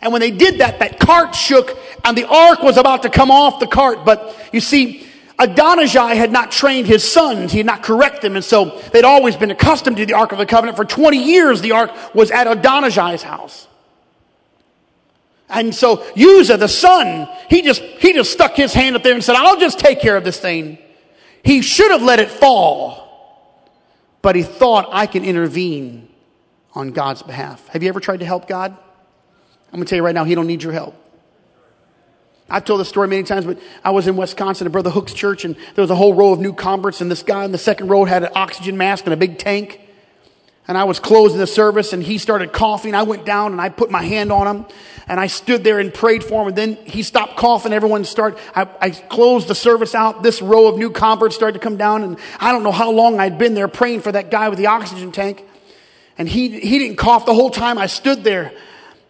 [0.00, 3.30] And when they did that, that cart shook and the ark was about to come
[3.30, 4.06] off the cart.
[4.06, 5.06] But you see,
[5.38, 7.52] Adonijah had not trained his sons.
[7.52, 8.36] He had not corrected them.
[8.36, 10.78] And so they'd always been accustomed to the Ark of the Covenant.
[10.78, 13.68] For 20 years, the Ark was at Adonijah's house.
[15.50, 19.22] And so Uzzah, the son, he just, he just stuck his hand up there and
[19.22, 20.78] said, I'll just take care of this thing.
[21.44, 23.07] He should have let it fall.
[24.22, 26.08] But he thought, I can intervene
[26.74, 27.66] on God's behalf.
[27.68, 28.76] Have you ever tried to help God?
[29.72, 30.94] I'm going to tell you right now, he don't need your help.
[32.50, 35.44] I've told this story many times, but I was in Wisconsin at Brother Hook's church,
[35.44, 37.88] and there was a whole row of new converts, and this guy in the second
[37.88, 39.80] row had an oxygen mask and a big tank.
[40.68, 42.94] And I was closing the service, and he started coughing.
[42.94, 44.66] I went down and I put my hand on him,
[45.08, 46.48] and I stood there and prayed for him.
[46.48, 47.72] And then he stopped coughing.
[47.72, 48.38] Everyone started.
[48.54, 50.22] I, I closed the service out.
[50.22, 53.18] This row of new converts started to come down, and I don't know how long
[53.18, 55.42] I'd been there praying for that guy with the oxygen tank.
[56.18, 58.52] And he he didn't cough the whole time I stood there.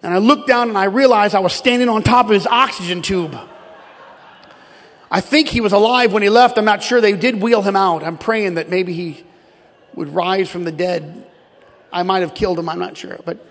[0.03, 3.03] And I looked down and I realized I was standing on top of his oxygen
[3.03, 3.37] tube.
[5.11, 6.57] I think he was alive when he left.
[6.59, 7.01] I'm not sure.
[7.01, 8.05] They did wheel him out.
[8.05, 9.25] I'm praying that maybe he
[9.95, 11.28] would rise from the dead.
[11.93, 12.69] I might have killed him.
[12.69, 13.19] I'm not sure.
[13.25, 13.45] But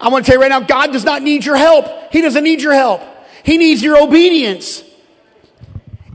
[0.00, 2.12] I want to tell you right now, God does not need your help.
[2.12, 3.02] He doesn't need your help.
[3.42, 4.82] He needs your obedience.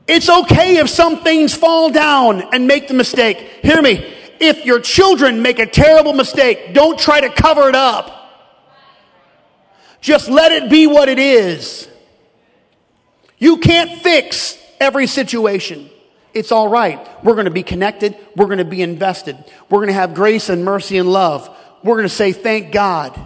[0.07, 3.37] It's okay if some things fall down and make the mistake.
[3.61, 4.15] Hear me.
[4.39, 8.15] If your children make a terrible mistake, don't try to cover it up.
[10.01, 11.87] Just let it be what it is.
[13.37, 15.89] You can't fix every situation.
[16.33, 16.99] It's all right.
[17.23, 18.15] We're going to be connected.
[18.35, 19.37] We're going to be invested.
[19.69, 21.49] We're going to have grace and mercy and love.
[21.83, 23.19] We're going to say, thank God.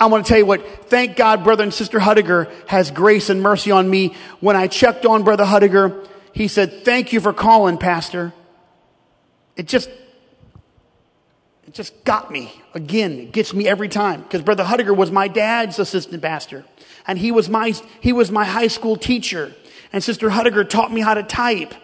[0.00, 3.42] I want to tell you what, thank God brother and sister Hudiger has grace and
[3.42, 4.14] mercy on me.
[4.38, 8.32] When I checked on brother Hudiger, he said, thank you for calling, pastor.
[9.56, 9.90] It just,
[11.66, 12.52] it just got me.
[12.74, 14.22] Again, it gets me every time.
[14.22, 16.64] Because brother Hudiger was my dad's assistant pastor.
[17.08, 19.52] And he was my, he was my high school teacher.
[19.92, 21.74] And sister Hudiger taught me how to type.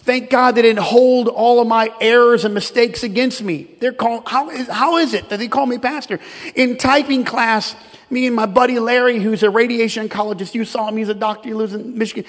[0.00, 3.68] Thank God they didn't hold all of my errors and mistakes against me.
[3.78, 6.18] They're called, how is, how is it that they call me pastor?
[6.56, 7.76] In typing class,
[8.10, 11.48] me and my buddy Larry, who's a radiation oncologist, you saw him, he's a doctor,
[11.48, 12.24] he lives in Michigan.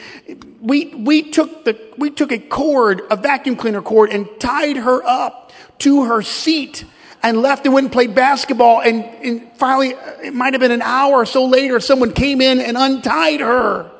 [0.61, 5.03] We, we took the, we took a cord, a vacuum cleaner cord, and tied her
[5.03, 6.86] up to her seat
[7.24, 8.82] and left and went and played basketball.
[8.82, 12.61] And, and finally, it might have been an hour or so later, someone came in
[12.61, 13.91] and untied her.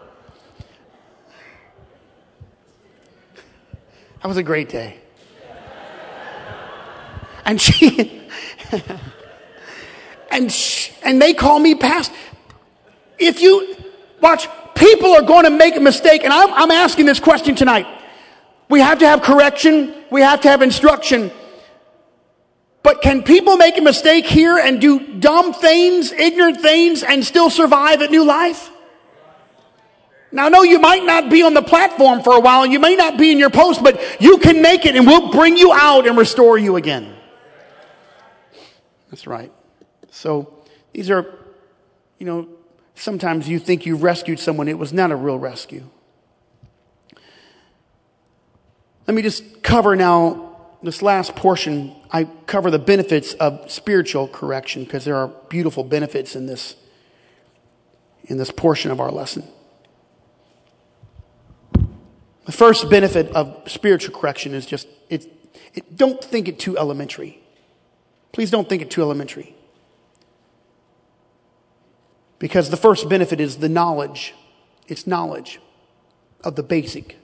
[4.26, 4.98] That was a great day.
[7.46, 8.24] And she,
[10.32, 12.12] and she, and they call me past.
[13.20, 13.78] If you
[14.22, 17.86] watch, people are going to make a mistake, and I'm, I'm asking this question tonight.
[18.68, 19.94] We have to have correction.
[20.10, 21.30] We have to have instruction.
[22.82, 27.52] But can people make a mistake here and do dumb things, ignorant things, and still
[27.52, 28.72] survive at new life?
[30.36, 32.80] Now, I know you might not be on the platform for a while and you
[32.80, 35.72] may not be in your post, but you can make it and we'll bring you
[35.72, 37.16] out and restore you again.
[39.10, 39.50] That's right.
[40.12, 40.62] So
[40.92, 41.26] these are,
[42.20, 42.50] you know,
[42.96, 44.68] sometimes you think you've rescued someone.
[44.68, 45.86] It was not a real rescue.
[49.08, 51.96] Let me just cover now this last portion.
[52.12, 56.76] I cover the benefits of spiritual correction because there are beautiful benefits in this,
[58.26, 59.46] in this portion of our lesson.
[62.46, 65.26] The first benefit of spiritual correction is just, it,
[65.74, 67.42] it, don't think it too elementary.
[68.32, 69.56] Please don't think it too elementary.
[72.38, 74.36] Because the first benefit is the knowledge.
[74.88, 75.60] It's knowledge
[76.44, 77.18] of the basic.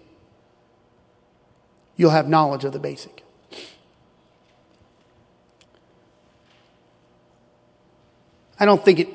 [1.97, 3.23] You'll have knowledge of the basic.
[8.59, 9.09] I don't think it,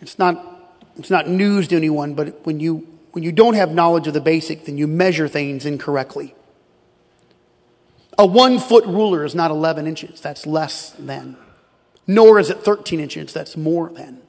[0.00, 4.06] it's not, it's not news to anyone, but when you when you don't have knowledge
[4.06, 6.34] of the basic, then you measure things incorrectly.
[8.18, 11.36] A one foot ruler is not 11 inches, that's less than.
[12.06, 14.20] Nor is it 13 inches, that's more than.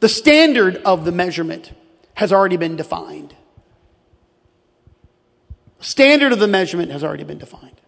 [0.00, 1.72] The standard of the measurement
[2.14, 3.36] has already been defined.
[5.80, 7.81] Standard of the measurement has already been defined.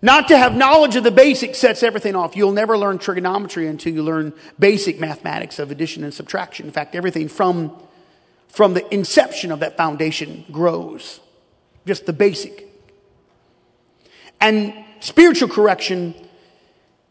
[0.00, 2.36] Not to have knowledge of the basics sets everything off.
[2.36, 6.66] You'll never learn trigonometry until you learn basic mathematics of addition and subtraction.
[6.66, 7.76] In fact, everything from,
[8.48, 11.18] from the inception of that foundation grows.
[11.84, 12.68] Just the basic.
[14.40, 16.14] And spiritual correction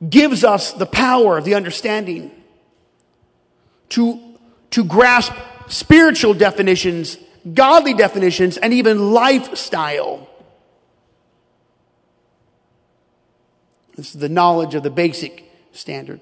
[0.08, 2.32] gives us the power, the understanding
[3.90, 4.20] to,
[4.72, 5.34] to grasp
[5.68, 7.18] spiritual definitions,
[7.54, 10.30] godly definitions, and even lifestyle
[13.98, 16.22] This is the knowledge of the basic standard.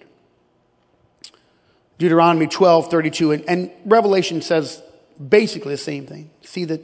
[1.98, 4.82] Deuteronomy 12, 32, and, and Revelation says
[5.30, 6.30] basically the same thing.
[6.42, 6.82] See that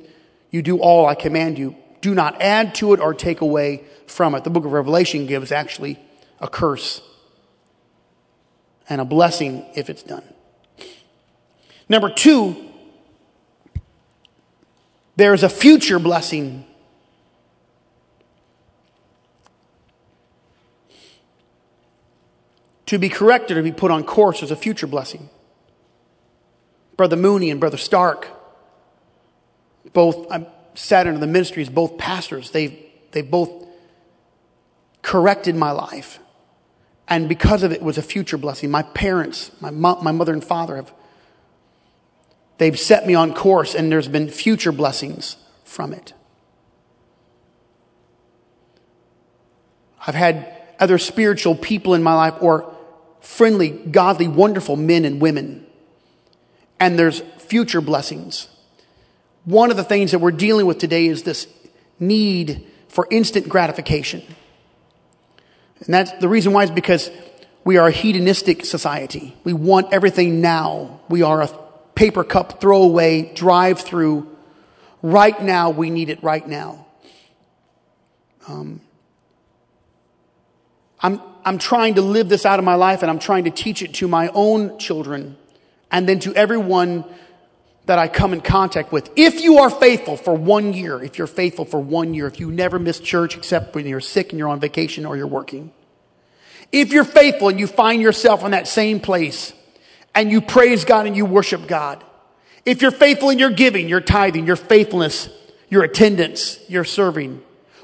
[0.52, 1.76] you do all I command you.
[2.02, 4.44] Do not add to it or take away from it.
[4.44, 6.00] The book of Revelation gives actually
[6.39, 7.02] a curse
[8.89, 10.24] and a blessing if it's done.
[11.88, 12.55] Number two,
[15.16, 16.66] there's a future blessing
[22.92, 25.30] To be corrected or be put on course is a future blessing.
[26.97, 28.28] Brother Mooney and Brother Stark,
[29.93, 32.78] both, I'm sat under the ministries, both pastors, they've,
[33.12, 33.66] they both
[35.01, 36.20] corrected my life.
[37.08, 38.70] And because of it, it was a future blessing.
[38.70, 40.93] My parents, my, mo- my mother and father have,
[42.58, 46.12] they've set me on course and there's been future blessings from it.
[50.05, 52.71] I've had other spiritual people in my life or
[53.22, 55.66] friendly, godly, wonderful men and women.
[56.80, 58.48] And there's future blessings.
[59.46, 61.48] One of the things that we're dealing with today is this
[62.00, 64.22] need for instant gratification.
[65.86, 67.10] And that's the reason why is because
[67.64, 69.36] we are a hedonistic society.
[69.43, 71.00] We want everything now.
[71.10, 71.50] We are a
[71.96, 74.28] paper cup throwaway, drive through.
[75.02, 76.86] Right now, we need it right now.
[78.48, 78.82] Um,
[81.00, 83.82] I'm, I'm trying to live this out of my life and I'm trying to teach
[83.82, 85.38] it to my own children
[85.92, 87.04] and then to everyone
[87.86, 89.09] that I come in contact with.
[89.16, 92.51] If you are faithful for one year, if you're faithful for one year, if you
[92.51, 95.72] never miss church except when you're sick and you're on vacation or you're working,
[96.72, 99.54] If you're faithful and you find yourself in that same place
[100.16, 102.04] and you praise God and you worship God,
[102.66, 105.28] if you're faithful in your giving, your tithing, your faithfulness,
[105.70, 107.42] your attendance, your serving,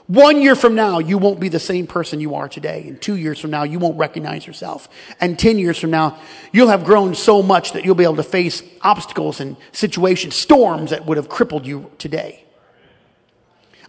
[0.07, 2.85] one year from now, you won't be the same person you are today.
[2.87, 4.87] And two years from now, you won't recognize yourself.
[5.19, 6.17] And 10 years from now,
[6.53, 10.91] you'll have grown so much that you'll be able to face obstacles and situations, storms
[10.91, 12.46] that would have crippled you today.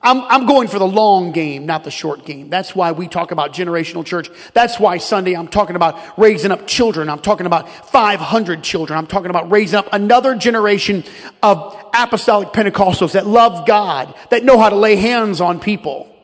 [0.00, 2.50] I'm, I'm going for the long game, not the short game.
[2.50, 4.30] That's why we talk about generational church.
[4.54, 7.08] That's why Sunday I'm talking about raising up children.
[7.08, 8.96] I'm talking about 500 children.
[8.96, 11.02] I'm talking about raising up another generation
[11.42, 16.14] of apostolic Pentecostals that love God, that know how to lay hands on people.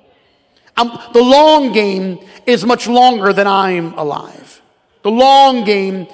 [0.77, 4.63] I'm, the long game is much longer than I'm alive.
[5.03, 6.07] The long game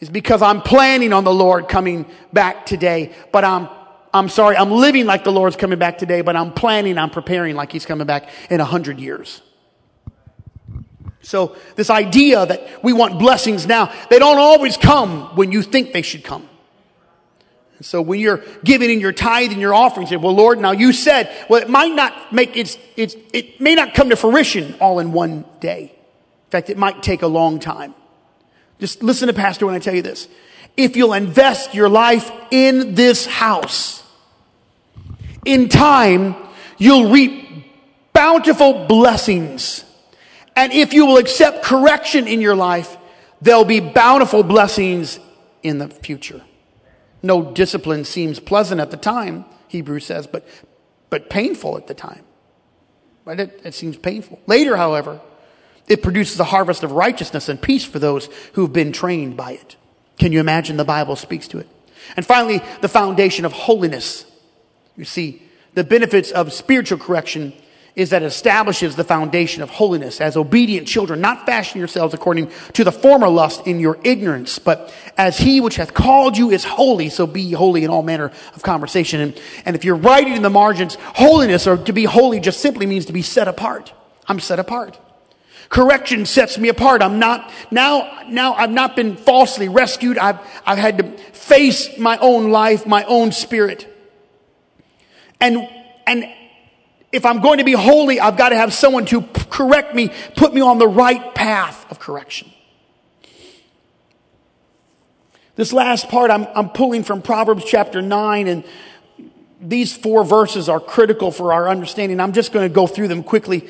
[0.00, 3.68] is because I'm planning on the Lord coming back today, but I'm
[4.14, 7.56] I'm sorry, I'm living like the Lord's coming back today, but I'm planning, I'm preparing
[7.56, 9.40] like He's coming back in a hundred years.
[11.22, 15.92] So this idea that we want blessings now, they don't always come when you think
[15.92, 16.48] they should come.
[17.78, 20.72] And so when you're giving in your tithe and your offering, say, well, Lord, now
[20.72, 24.74] you said, well, it might not make, it's, it's, it may not come to fruition
[24.80, 25.92] all in one day.
[25.92, 27.94] In fact, it might take a long time.
[28.78, 30.28] Just listen to Pastor when I tell you this.
[30.76, 34.01] If you'll invest your life in this house,
[35.44, 36.36] in time,
[36.78, 37.66] you'll reap
[38.12, 39.84] bountiful blessings.
[40.54, 42.96] And if you will accept correction in your life,
[43.40, 45.18] there'll be bountiful blessings
[45.62, 46.42] in the future.
[47.22, 50.46] No discipline seems pleasant at the time, Hebrews says, but,
[51.08, 52.24] but painful at the time.
[53.24, 53.38] Right?
[53.38, 54.40] It, it seems painful.
[54.46, 55.20] Later, however,
[55.88, 59.76] it produces a harvest of righteousness and peace for those who've been trained by it.
[60.18, 61.68] Can you imagine the Bible speaks to it?
[62.16, 64.24] And finally, the foundation of holiness.
[64.96, 65.42] You see,
[65.74, 67.54] the benefits of spiritual correction
[67.94, 72.50] is that it establishes the foundation of holiness as obedient children, not fashioning yourselves according
[72.72, 76.64] to the former lust in your ignorance, but as he which hath called you is
[76.64, 79.20] holy, so be holy in all manner of conversation.
[79.20, 82.86] And, and if you're writing in the margins, holiness or to be holy just simply
[82.86, 83.92] means to be set apart.
[84.26, 84.98] I'm set apart.
[85.68, 87.02] Correction sets me apart.
[87.02, 90.16] I'm not, now, now I've not been falsely rescued.
[90.16, 93.91] I've, I've had to face my own life, my own spirit.
[95.42, 95.68] And,
[96.06, 96.32] and
[97.10, 100.54] if I'm going to be holy, I've got to have someone to correct me, put
[100.54, 102.48] me on the right path of correction.
[105.56, 108.64] This last part I'm, I'm pulling from Proverbs chapter 9, and
[109.60, 112.20] these four verses are critical for our understanding.
[112.20, 113.68] I'm just going to go through them quickly.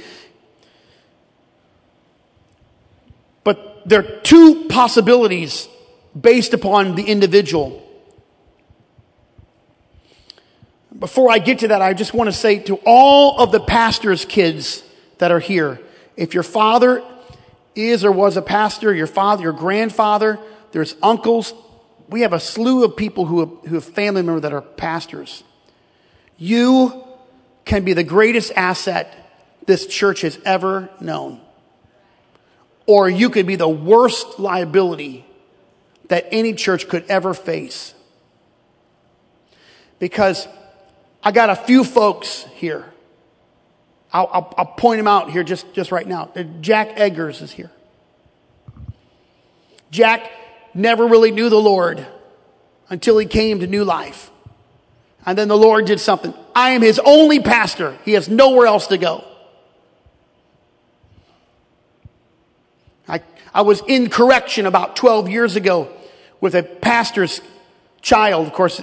[3.45, 5.69] But there are two possibilities
[6.19, 7.82] based upon the individual
[11.03, 14.25] before I get to that, I just want to say to all of the pastor's
[14.25, 14.85] kids
[15.19, 15.81] that are here,
[16.17, 17.03] if your father
[17.75, 20.39] is or was a pastor, your father, your grandfather,
[20.71, 21.55] there's uncles,
[22.09, 25.43] we have a slew of people who have, who have family members that are pastors.
[26.39, 27.03] You
[27.65, 29.13] can be the greatest asset
[29.67, 31.41] this church has ever known.
[32.87, 35.27] Or you could be the worst liability
[36.07, 37.93] that any church could ever face.
[39.99, 40.47] Because
[41.23, 42.85] I got a few folks here.
[44.13, 46.31] I'll, I'll, I'll, point them out here just, just right now.
[46.35, 47.71] Uh, Jack Eggers is here.
[49.91, 50.31] Jack
[50.75, 52.07] never really knew the Lord
[52.91, 54.31] until he came to New Life.
[55.25, 56.35] And then the Lord did something.
[56.55, 57.97] I am his only pastor.
[58.05, 59.25] He has nowhere else to go.
[63.09, 63.23] I,
[63.55, 65.89] I was in correction about 12 years ago
[66.41, 67.41] with a pastor's
[68.01, 68.47] child.
[68.47, 68.83] Of course,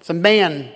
[0.00, 0.72] it's a man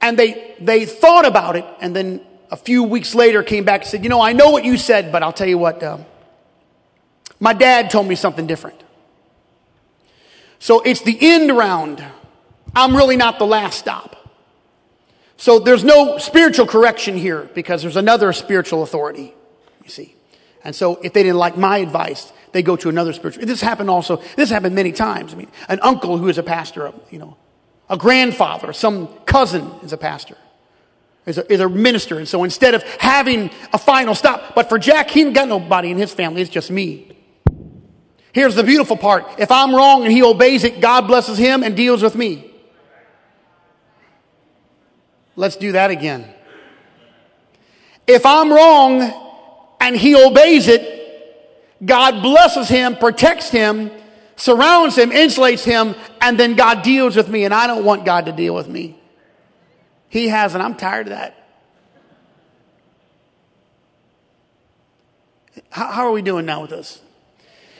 [0.00, 2.20] and they, they thought about it and then
[2.50, 5.12] a few weeks later came back and said, you know, I know what you said,
[5.12, 6.04] but I'll tell you what, um,
[7.40, 8.82] my dad told me something different.
[10.58, 12.04] So it's the end round.
[12.74, 14.16] I'm really not the last stop.
[15.36, 19.34] So there's no spiritual correction here because there's another spiritual authority,
[19.84, 20.14] you see.
[20.64, 23.46] And so if they didn't like my advice, they go to another spiritual.
[23.46, 25.32] This happened also, this happened many times.
[25.32, 27.36] I mean, an uncle who is a pastor, you know,
[27.88, 30.36] a grandfather, some cousin is a pastor,
[31.26, 32.18] is a, is a minister.
[32.18, 35.90] And so instead of having a final stop, but for Jack, he ain't got nobody
[35.90, 37.16] in his family, it's just me.
[38.32, 39.26] Here's the beautiful part.
[39.38, 42.52] If I'm wrong and he obeys it, God blesses him and deals with me.
[45.34, 46.26] Let's do that again.
[48.06, 53.90] If I'm wrong and he obeys it, God blesses him, protects him,
[54.38, 58.26] surrounds him, insulates him, and then God deals with me, and I don't want God
[58.26, 58.98] to deal with me.
[60.08, 61.34] He has, and I'm tired of that.
[65.70, 67.00] How, how are we doing now with this?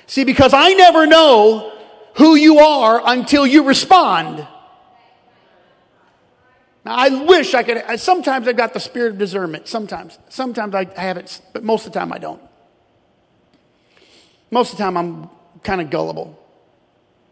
[0.06, 1.72] See, because I never know
[2.16, 4.46] who you are until you respond.
[6.84, 8.00] Now, I wish I could.
[8.00, 9.68] Sometimes I've got the spirit of discernment.
[9.68, 10.18] Sometimes.
[10.28, 12.42] Sometimes I have it, but most of the time I don't.
[14.50, 15.30] Most of the time I'm
[15.62, 16.38] kind of gullible.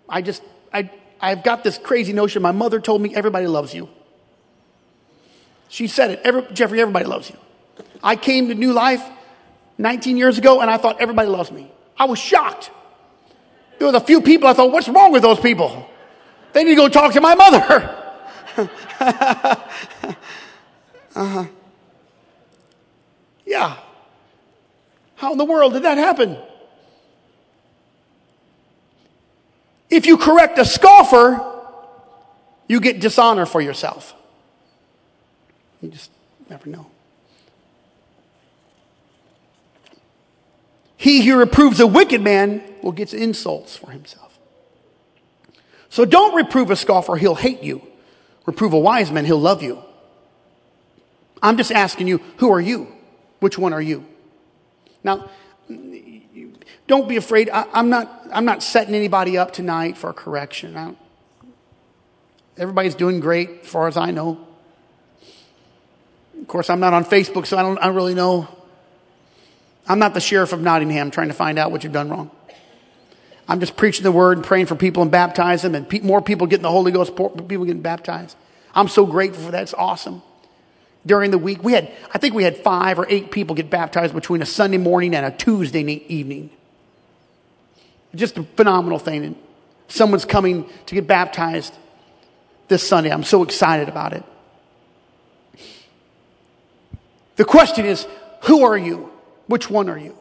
[0.09, 0.43] I just,
[0.73, 2.43] I, I've got this crazy notion.
[2.43, 3.89] My mother told me everybody loves you.
[5.69, 6.21] She said it.
[6.25, 7.37] Every, Jeffrey, everybody loves you.
[8.03, 9.03] I came to New Life
[9.79, 11.71] 19 years ago and I thought everybody loves me.
[11.99, 12.71] I was shocked.
[13.79, 15.89] There was a few people I thought, what's wrong with those people?
[16.53, 17.59] They need to go talk to my mother.
[21.15, 21.45] uh-huh.
[23.45, 23.77] Yeah.
[25.17, 26.39] How in the world did that happen?
[29.97, 31.41] If you correct a scoffer,
[32.69, 34.15] you get dishonor for yourself.
[35.81, 36.11] You just
[36.51, 36.87] never know.
[40.99, 44.39] He who reproves a wicked man will get insults for himself.
[45.89, 47.81] So don't reprove a scoffer, he'll hate you.
[48.45, 49.83] Reprove a wise man, he'll love you.
[51.41, 52.93] I'm just asking you, who are you?
[53.41, 54.05] Which one are you?
[55.03, 55.31] Now,
[56.87, 57.49] don't be afraid.
[57.49, 60.97] I, am not, I'm not setting anybody up tonight for a correction.
[62.57, 64.47] everybody's doing great as far as I know.
[66.41, 68.49] Of course, I'm not on Facebook, so I don't, I don't really know.
[69.89, 72.31] I'm not the sheriff of Nottingham trying to find out what you've done wrong.
[73.49, 76.21] I'm just preaching the word and praying for people and baptize them, and pe- more
[76.21, 78.37] people getting the Holy Ghost, people getting baptized.
[78.75, 79.63] I'm so grateful for that.
[79.63, 80.23] It's awesome.
[81.07, 84.13] During the week, we had, I think we had five or eight people get baptized
[84.13, 86.51] between a Sunday morning and a Tuesday evening.
[88.17, 89.25] Just a phenomenal thing.
[89.25, 89.37] And
[89.89, 91.75] someone's coming to get baptized
[92.69, 93.11] this Sunday.
[93.11, 94.25] I'm so excited about it.
[97.37, 98.07] The question is,
[98.43, 99.13] who are you?
[99.47, 100.17] Which one are you?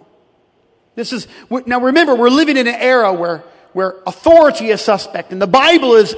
[0.96, 1.28] This is,
[1.66, 3.44] now remember, we're living in an era where,
[3.74, 6.16] where authority is suspect, and the Bible is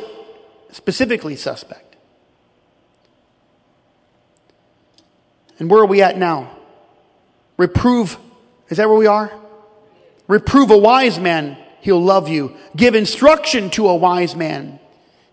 [0.72, 1.96] specifically suspect.
[5.60, 6.56] And where are we at now?
[7.58, 8.18] Reprove,
[8.70, 9.32] is that where we are?
[10.28, 12.56] Reprove a wise man, he'll love you.
[12.76, 14.80] Give instruction to a wise man,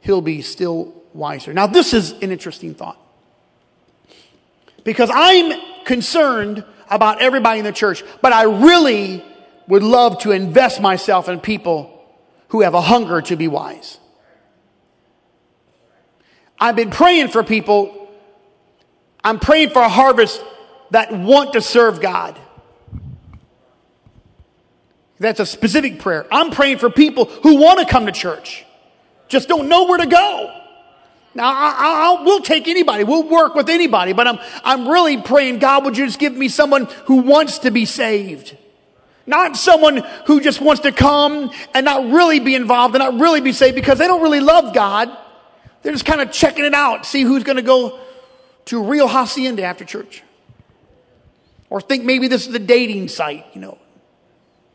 [0.01, 1.53] he'll be still wiser.
[1.53, 2.99] Now, this is an interesting thought.
[4.83, 9.25] Because I'm concerned about everybody in the church, but I really
[9.67, 11.91] would love to invest myself in people
[12.49, 13.99] who have a hunger to be wise.
[16.59, 18.09] I've been praying for people.
[19.23, 20.43] I'm praying for a harvest
[20.91, 22.39] that want to serve God.
[25.19, 26.27] That's a specific prayer.
[26.31, 28.65] I'm praying for people who want to come to church,
[29.29, 30.61] just don't know where to go.
[31.37, 31.75] Now, I,
[32.21, 33.03] I, we'll take anybody.
[33.03, 36.49] We'll work with anybody, but I'm, I'm really praying, God, would you just give me
[36.49, 38.57] someone who wants to be saved?
[39.27, 43.41] Not someone who just wants to come and not really be involved and not really
[43.41, 45.11] be saved because they don't really love God.
[45.83, 47.99] They're just kind of checking it out, see who's going to go
[48.67, 50.23] to real hacienda after church.
[51.69, 53.79] Or think maybe this is a dating site, you know,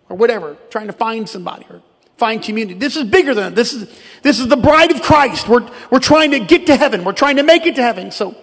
[0.09, 1.81] or whatever, trying to find somebody or
[2.17, 2.77] find community.
[2.77, 3.53] This is bigger than.
[3.53, 5.47] This is, this is the bride of Christ.
[5.47, 7.03] We're, we're trying to get to heaven.
[7.03, 8.11] We're trying to make it to heaven.
[8.11, 8.35] So,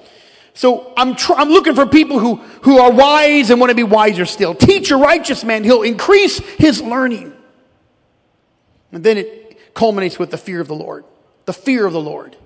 [0.55, 3.83] so I'm, tr- I'm looking for people who, who are wise and want to be
[3.83, 4.55] wiser still.
[4.55, 5.65] Teach a righteous man.
[5.65, 7.35] He'll increase his learning.
[8.93, 11.05] And then it culminates with the fear of the Lord.
[11.45, 12.37] The fear of the Lord.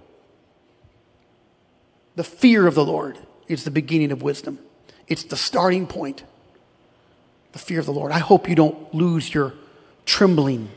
[2.16, 4.58] The fear of the Lord is the beginning of wisdom.
[5.06, 6.24] It's the starting point.
[7.52, 8.12] The fear of the Lord.
[8.12, 9.54] I hope you don't lose your
[10.06, 10.70] trembling,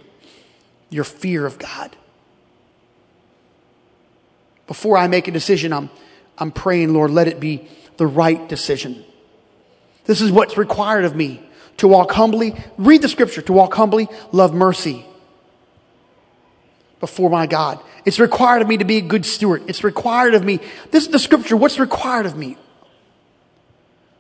[0.89, 1.95] your fear of God.
[4.65, 5.89] Before I make a decision, I'm
[6.37, 7.67] I'm praying, Lord, let it be
[7.97, 9.03] the right decision.
[10.05, 11.41] This is what's required of me
[11.77, 12.55] to walk humbly.
[12.77, 15.05] Read the scripture to walk humbly, love mercy
[16.99, 17.79] before my God.
[18.05, 19.63] It's required of me to be a good steward.
[19.67, 20.59] It's required of me.
[20.91, 21.55] This is the scripture.
[21.55, 22.57] What's required of me?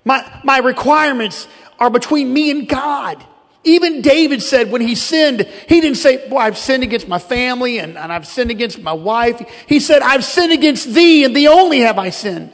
[0.05, 1.47] My, my requirements
[1.79, 3.23] are between me and God.
[3.63, 7.79] Even David said when he sinned, he didn't say, boy, I've sinned against my family
[7.79, 9.41] and, and I've sinned against my wife.
[9.67, 12.51] He said, I've sinned against thee and thee only have I sinned.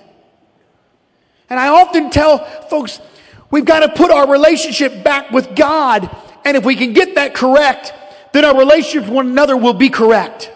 [1.50, 3.02] And I often tell folks,
[3.50, 6.16] we've got to put our relationship back with God.
[6.46, 7.92] And if we can get that correct,
[8.32, 10.52] then our relationship with one another will be correct.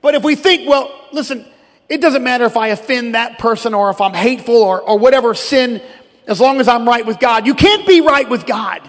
[0.00, 1.46] But if we think, well, listen,
[1.88, 5.34] it doesn't matter if I offend that person or if I'm hateful or, or whatever
[5.34, 5.80] sin
[6.28, 7.46] as long as I'm right with God.
[7.46, 8.88] You can't be right with God.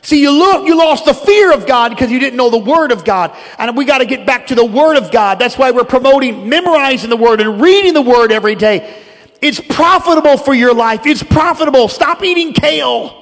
[0.00, 2.90] See, you look, you lost the fear of God because you didn't know the Word
[2.90, 3.36] of God.
[3.58, 5.38] And we got to get back to the Word of God.
[5.38, 9.00] That's why we're promoting memorizing the Word and reading the Word every day.
[9.40, 11.06] It's profitable for your life.
[11.06, 11.86] It's profitable.
[11.86, 13.18] Stop eating kale.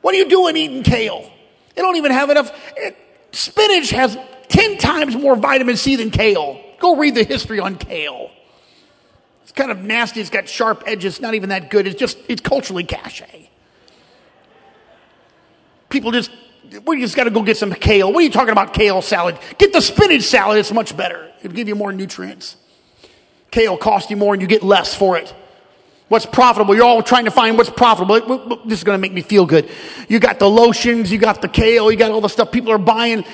[0.00, 1.30] What are you doing eating kale?
[1.76, 2.52] They don't even have enough.
[2.76, 2.96] It,
[3.30, 4.18] spinach has
[4.48, 6.60] 10 times more vitamin C than kale.
[6.80, 8.30] Go read the history on kale.
[9.52, 10.22] It's kind of nasty.
[10.22, 11.20] It's got sharp edges.
[11.20, 11.86] Not even that good.
[11.86, 13.50] It's just, it's culturally cachet.
[15.90, 16.30] People just,
[16.86, 18.10] we just got to go get some kale.
[18.10, 19.38] What are you talking about kale salad?
[19.58, 20.56] Get the spinach salad.
[20.56, 21.30] It's much better.
[21.42, 22.56] It'll give you more nutrients.
[23.50, 25.34] Kale costs you more and you get less for it.
[26.08, 26.74] What's profitable?
[26.74, 28.56] You're all trying to find what's profitable.
[28.64, 29.68] This is going to make me feel good.
[30.08, 32.78] You got the lotions, you got the kale, you got all the stuff people are
[32.78, 33.26] buying.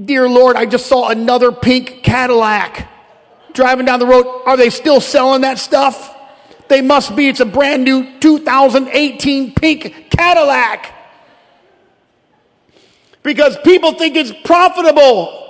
[0.00, 2.88] Dear Lord, I just saw another pink Cadillac
[3.56, 4.26] driving down the road.
[4.46, 6.14] Are they still selling that stuff?
[6.68, 7.28] They must be.
[7.28, 10.92] It's a brand new 2018 pink Cadillac.
[13.22, 15.42] Because people think it's profitable.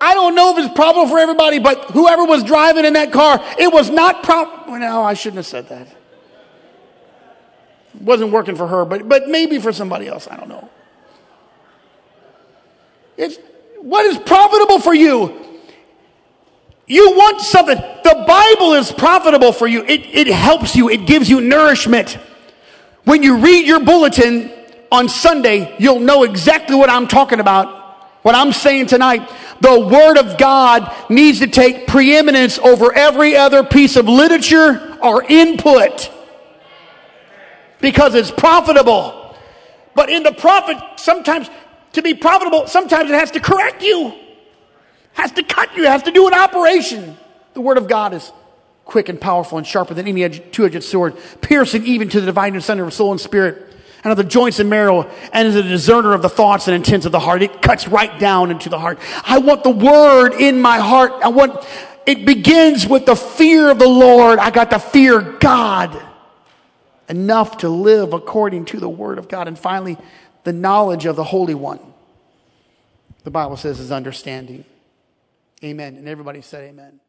[0.00, 3.44] I don't know if it's profitable for everybody, but whoever was driving in that car,
[3.58, 4.78] it was not profitable.
[4.78, 5.88] No, I shouldn't have said that.
[7.94, 10.28] It wasn't working for her, but, but maybe for somebody else.
[10.28, 10.70] I don't know.
[13.16, 13.36] It's,
[13.80, 15.49] what is profitable for you?
[16.90, 17.76] You want something.
[17.76, 19.84] The Bible is profitable for you.
[19.84, 20.88] It, it helps you.
[20.90, 22.18] It gives you nourishment.
[23.04, 24.50] When you read your bulletin
[24.90, 27.78] on Sunday, you'll know exactly what I'm talking about.
[28.22, 29.30] What I'm saying tonight,
[29.60, 35.22] the Word of God needs to take preeminence over every other piece of literature or
[35.22, 36.10] input
[37.80, 39.36] because it's profitable.
[39.94, 41.48] But in the prophet, sometimes
[41.92, 44.12] to be profitable, sometimes it has to correct you,
[45.12, 47.16] has to cut you, has to do an operation.
[47.54, 48.32] The Word of God is
[48.84, 52.60] quick and powerful and sharper than any two edged sword, piercing even to the dividing
[52.60, 53.70] center of soul and spirit
[54.02, 57.06] and of the joints and marrow and is a discerner of the thoughts and intents
[57.06, 57.42] of the heart.
[57.42, 58.98] It cuts right down into the heart.
[59.24, 61.12] I want the word in my heart.
[61.22, 61.64] I want,
[62.06, 64.38] it begins with the fear of the Lord.
[64.38, 66.00] I got to fear God
[67.08, 69.48] enough to live according to the word of God.
[69.48, 69.98] And finally,
[70.44, 71.80] the knowledge of the Holy One.
[73.24, 74.64] The Bible says is understanding.
[75.62, 75.96] Amen.
[75.96, 77.00] And everybody said amen.